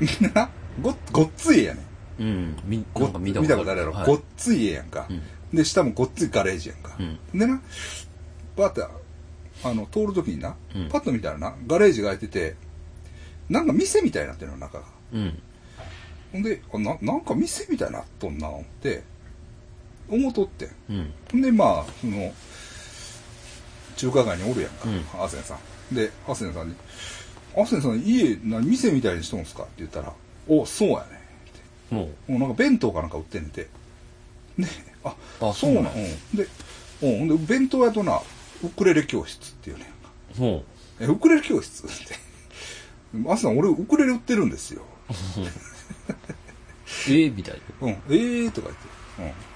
[0.00, 2.22] みんな、ご、ごっつい家やねん。
[2.22, 2.56] うん。
[2.64, 5.22] み、ごなんか見た見たことあるやろ、はいごっつい家やんか、うん
[5.52, 6.94] で、下もごっついガレージやんか。
[6.98, 7.38] うん。
[7.38, 7.60] でな、
[8.54, 8.82] パッて、
[9.64, 12.56] あの、通るときにな、うんパッと見たらな、ガレージが開いてて、
[13.48, 14.84] なんか店みたいになってるの、中が。
[15.12, 15.42] うん。
[16.32, 19.02] ほんで、あななんか店みたいになっとんな、思って、
[20.10, 21.12] 思うとってん。
[21.32, 21.42] うん。
[21.42, 22.32] で、まあ、その、
[23.96, 25.58] 中華街におるやんか、うんアセンさ
[25.90, 25.94] ん。
[25.94, 26.74] で、アセンさんに、
[27.56, 29.64] アセンさん、家、な店みたいにしとんすか？
[29.64, 30.12] って言ったら、
[30.46, 31.04] お、そうやね。
[31.86, 33.62] ってももうなんか弁当かなんか売ってんねんて。
[34.58, 34.66] で、
[35.04, 35.84] あ、あそうなん。
[36.34, 36.48] で、
[37.02, 38.20] うん、で、弁当屋とな、
[38.62, 40.62] ウクレレ教室っていうねん
[41.00, 41.84] え、ウクレレ教室？
[41.84, 41.94] って。
[43.28, 44.82] アセンさん、俺、ウクレレ売ってるんですよ。
[45.08, 45.12] う、
[47.10, 49.22] ええみたいうん、ええーとか言って。
[49.22, 49.47] な。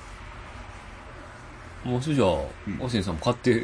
[1.85, 3.61] もうそれじゃあ、アセンさんも買って、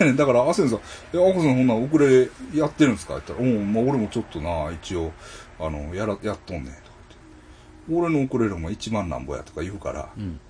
[0.00, 0.16] うん。
[0.16, 0.80] だから、アセンさん、
[1.12, 3.18] え、アコさん、ほんならウクレレやってるんですか？
[3.18, 5.12] って言ったら、うん、まあ、俺もちょっとな、一応、
[5.60, 6.76] あの、やら、やっとんねん、とか
[7.88, 8.06] 言って。
[8.08, 10.40] 俺のウクレレも1万なんぼやとか言うから、うん。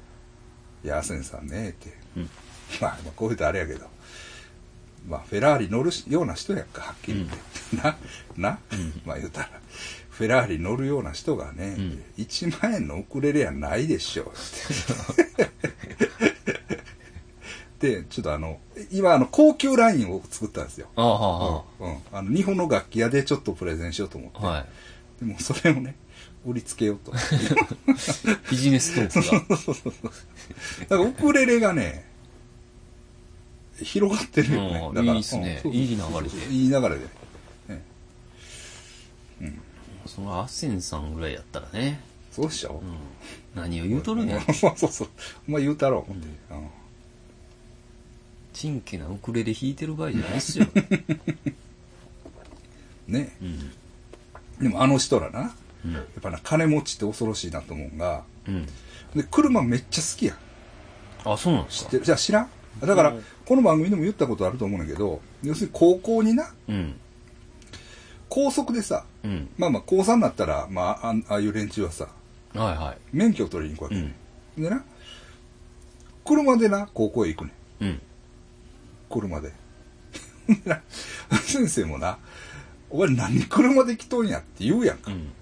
[0.84, 1.92] いや、アセンさんね、って。
[2.16, 2.30] うん。
[2.80, 3.86] まあ、まあこういうとあれやけど、
[5.08, 7.76] まあ、フェラーリ乗るしような人やんか、はっきり言って。
[8.38, 8.58] な、な、
[9.04, 9.50] まあ言うたら、
[10.10, 14.30] フェラーリ乗るような人がね、ん1万円のウクレレやないでしょうっ
[15.36, 15.50] て。
[17.82, 18.60] で、ちょっとあの、
[18.92, 20.86] 今あの、高級ラインを作ったんですよ。
[20.94, 21.96] ああ、はうん。
[22.12, 24.38] あの、日本の楽器屋でちょっとプレゼンしようと思って。
[24.40, 24.66] あ、はい。
[25.18, 25.96] でもそれをね、
[26.46, 27.12] 売りつけようと。
[28.52, 30.86] ビジネストークが。
[30.86, 32.06] だからウクレレがね、
[33.82, 34.86] 広がってるよね。
[34.88, 36.96] うんだからいいっすねうんいい流れでいい流れで。
[39.40, 39.58] ね
[40.06, 42.80] そのアセンさんぐらいやったらね、そうでしょ
[43.54, 44.40] う、ん、何を言うとるんや。
[44.52, 45.08] そうそうそう。
[45.48, 46.28] お前言うたろう思って。
[46.50, 46.81] うん
[48.52, 50.66] ちんけなウクレレ弾いてる場合じゃないっすよ。
[53.08, 53.36] ね。
[53.40, 53.70] うん。
[54.62, 55.50] でもあの人らな、や
[55.84, 55.96] うん。
[55.96, 58.66] っぱな、金持ちって恐ろしいなと思うんが、うん。
[59.14, 60.36] で、車めっちゃ好きやん。
[61.24, 62.04] あ、そうなんですか知ってる？
[62.04, 62.48] じゃあ知らん？
[62.80, 66.94] だからうん、この番組でも言ったことあると思うんだけど、要するに高校にな、うん。
[68.28, 69.48] 高速でさ、うん。
[69.58, 72.08] まあまあ高3になったら、まあ、あんああいう連中はさ、
[72.54, 72.98] はいはい。
[73.12, 74.14] 免許を取りに行くわけ、うん。
[74.62, 74.82] でな、
[76.24, 77.50] 車でな、高校へ行くね
[77.80, 77.84] ん。
[77.84, 78.02] うん。
[79.12, 79.52] 車で？
[81.44, 82.18] 先生もな、
[82.90, 85.10] お前何車で来とんやって言うやんか。
[85.10, 85.32] うん。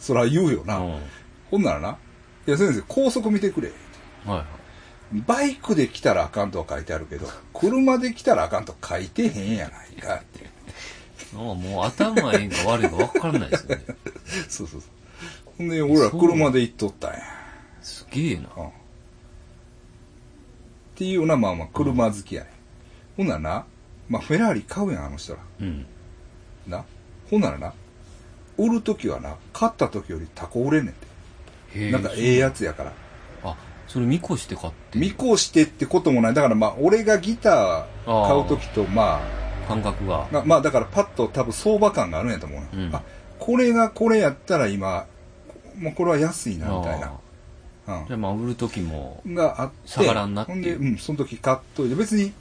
[0.00, 0.78] そら言うよな。
[0.78, 1.00] うん
[1.50, 1.98] ほんならな、
[2.46, 3.70] いや先生、高速見てくれ。
[4.24, 4.46] はいはい。
[5.26, 10.50] バイクで来たらあかんとは書いてあるけど、 車で来たらあかんと書いてへんやないかって。
[11.34, 13.84] もう頭ええんか悪いんか分からないですよね。
[14.48, 14.90] そうそうそう。
[15.58, 17.18] ほんで、俺ら車で行っとったんや。
[17.82, 18.48] すげえな。
[18.56, 18.70] うん。
[21.02, 22.50] っていうような、まあまあ、車好きやね、
[23.16, 23.64] ほんならな、
[24.08, 25.40] まあ、フェラーリ買うやん、あの人ら。
[25.60, 25.84] うん。
[26.68, 26.84] な。
[27.28, 27.72] ほんならな、
[28.56, 31.06] 売るときはな、買ったときよりタコ売れんねんて。
[31.80, 31.90] へえ。
[31.90, 32.92] なんかええやつやから。
[33.42, 33.56] あ、
[33.88, 34.98] それ見越して買って。
[34.98, 36.34] 見越してってこともない。
[36.34, 39.20] だからまあ、俺がギター買うときと、ま
[39.66, 40.28] 感覚があ、。
[40.30, 43.02] ままあ、だからパッと多分相場感があるんやと思うよ、うんあ、
[43.40, 45.06] これがこれやったら今、
[45.76, 47.08] もうこれは安いな、みたいな。
[47.08, 47.12] うん
[47.86, 52.32] じゃあまあ売る時も、があって、下がらんなってんで、うん、その時買っといて、別に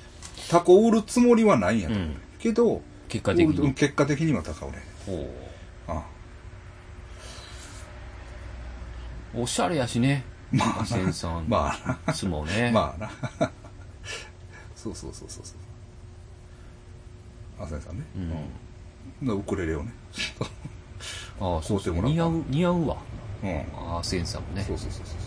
[0.49, 3.73] タコ売るつもりはないんやと、うんけど、結果的に。
[3.73, 4.77] 結果的にはタコ売れ。
[5.07, 6.03] おあ
[9.35, 10.23] おしゃれやしね。
[10.51, 11.47] まあアセンさん。
[11.47, 12.71] まあな、相撲ね。
[12.73, 13.11] まあな。
[14.75, 15.53] そうそうそうそうそ
[17.59, 17.63] う。
[17.63, 18.03] 浅井さんね。
[19.23, 19.39] うんうん。
[19.39, 19.93] ウクレレをね。
[21.39, 21.95] ああ、そうそう。
[21.95, 22.97] 似合う、似合うわ。
[23.43, 23.97] うん。
[23.97, 24.77] アセンさんもねそう。
[24.77, 25.17] そうそうそうそう。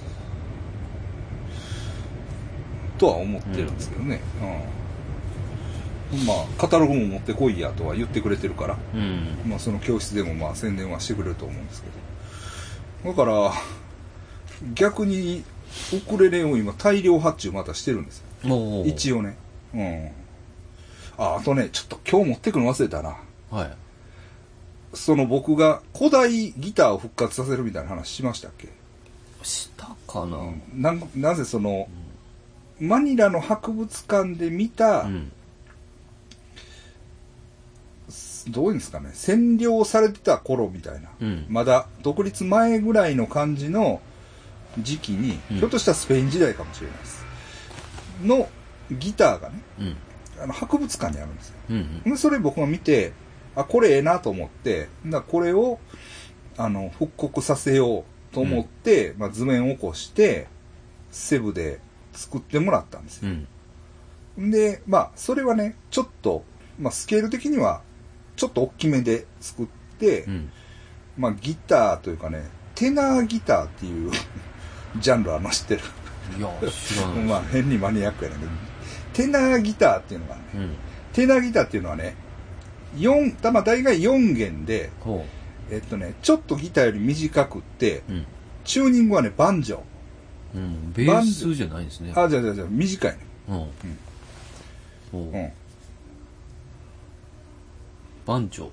[2.99, 4.21] とは思ってるんですけどね。
[6.13, 6.27] うん。
[6.27, 8.79] まあ、カタログも持ってこいやとは言ってくれてるから。
[8.95, 9.39] うん。
[9.47, 11.89] まあ、その教室でもまあ宣伝はしてくれると思うんですけ
[13.09, 13.15] ど。
[13.15, 13.53] だから、
[14.75, 15.45] 逆に、
[15.93, 18.49] ウクレレを今大量発注またしてるんですよ。
[18.49, 18.89] もう。
[18.89, 19.37] 一応ね。
[19.75, 20.09] うん。
[21.19, 23.17] あ、あとね、ちょっと今日持ってくの忘れたな。
[23.51, 23.73] はい。
[24.97, 28.69] その僕が古代ギターを復活させるみたいな話しましたっけ？
[29.43, 31.89] したかな、うんななぜその、
[32.81, 35.33] マニラの博物館で見た、うん。
[38.49, 44.03] どういうんですかね、占領されてた頃みたいな、うんまだ独立前ぐらいの感じの
[44.79, 47.25] 時期に、うんひょっとしたらスペイン時代かもしれないです。
[48.23, 48.49] の
[48.91, 49.97] ギターがね、うん。
[50.43, 51.55] あの博物館にあるんですよ。
[51.71, 52.03] うん。
[52.03, 53.13] でそれ僕が見て、
[53.57, 55.79] あ、これええなと思って、だこれを、
[56.57, 60.49] あの、復刻させようと思って、まあ図面を起こして、
[61.11, 61.81] セブで
[62.15, 63.33] 作ってもらったんですよ。
[64.39, 64.51] うん。
[64.51, 66.45] で、まあ、それはね、ちょっと、
[66.79, 67.83] まあ、スケール的には、
[68.37, 69.67] ちょっと大きめで作っ
[69.99, 70.51] て、うん。
[71.17, 72.45] まあ、ギターというかね、
[72.75, 74.11] テナーギターっていう
[74.99, 75.81] ジャンルあの知ってる。
[76.39, 77.25] いや、知らない。
[77.25, 78.53] まあ、変にマニアックやねんけど、
[79.13, 80.77] テナーギターっていうのがね、うん。
[81.13, 82.17] テナーギターっていうのはね、
[82.97, 85.25] 4、まあ、大概4弦で、ほ
[85.71, 88.03] えっとね、ちょっとギターより短くって。
[88.65, 89.81] チューニングはね、バンジョー。
[90.55, 90.93] うん。
[90.93, 92.13] ベースじゃないんですね。
[92.15, 93.19] あ、じゃあじゃあじゃあ短いね。
[93.49, 93.55] うん。
[93.55, 93.71] ほ
[95.13, 95.53] ううん。
[98.27, 98.71] 番長。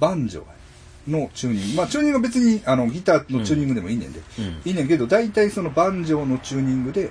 [0.00, 1.76] バンジョーのチューニング。
[1.76, 4.20] まあ、チューニングは別に、あの、ギターのチューニングでもいいねんで。
[4.38, 4.44] うん。
[4.64, 7.10] いいねんけど、大体そのバンジョーのチューニングで、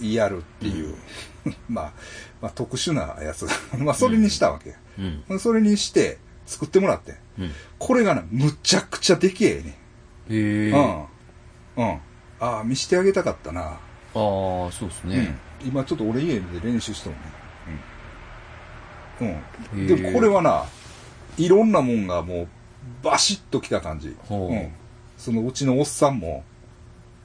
[0.00, 0.94] やるっていう、
[1.68, 1.92] まあ、
[2.40, 3.46] まあ、特殊なやつ。
[3.78, 4.76] まあ、それにしたわけ。
[5.28, 5.38] うん。
[5.40, 7.16] それにして、作ってもらって。
[7.38, 7.50] うん。
[7.78, 9.78] これがな、むちゃくちゃでけえね。
[10.30, 10.70] へえ。
[10.70, 11.84] うん。
[11.84, 11.98] うん。
[12.40, 13.62] ああ、見してあげたかったな。
[13.62, 13.78] ああ、
[14.14, 15.38] そうですね。
[15.62, 15.68] うん。
[15.68, 17.22] 今ちょっと俺家で練習しとるね。
[19.20, 19.78] うん。
[19.78, 19.86] うん。
[19.86, 20.64] でもこれはな、
[21.36, 22.48] いろんなもんがもう、
[23.02, 24.16] バシッときた感じ。
[24.28, 24.70] ほううん。
[25.16, 26.44] そのうちのおっさんも、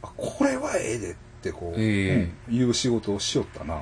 [0.02, 3.76] あ、これはええでってこう、へえうん、いう仕事をしよったな。
[3.76, 3.82] うん。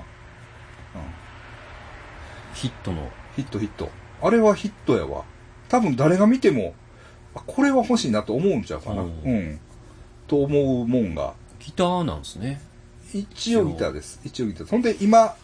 [2.54, 3.10] ヒットの。
[3.36, 3.90] ヒットヒット。
[4.22, 5.24] あれはヒットやわ。
[5.70, 6.74] 多分誰が見ても、
[7.34, 9.02] あこれは欲しいなと思うんちゃうかな。
[9.02, 9.60] ううんん。
[10.32, 12.62] と思うもんが、ギターなんですね。
[13.14, 14.22] 一応ギターです。
[14.24, 14.68] 一応ギター。
[14.68, 15.36] ほんで今、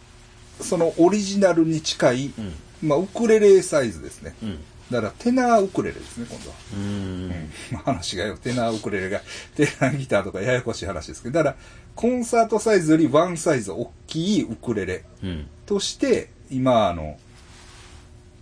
[0.62, 2.54] そのオリジナルに近い、うん。
[2.88, 4.34] まあウクレレサイズですね。
[4.42, 4.58] うん。
[4.90, 6.56] だからテナーウクレレですね、今度は。
[6.72, 7.28] うーん。
[7.70, 9.20] まあ話がよ、テナーウクレレが、
[9.56, 11.56] テナーギターとかややこしい話ですけど、だから、
[11.94, 15.46] コンサートサイズよりワンサイズ大きいウクレレうん。
[15.66, 17.18] として、今、あの、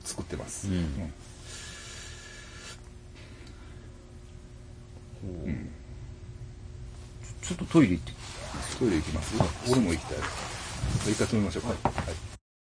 [0.05, 0.69] 作ってます。
[0.69, 1.13] うんうん
[7.47, 8.13] ちょっとトイレ行って。
[8.79, 9.35] トイレ行きます？
[9.71, 10.19] 俺も行きたい。
[11.13, 11.69] 一回止めましょうか。
[11.69, 12.36] はい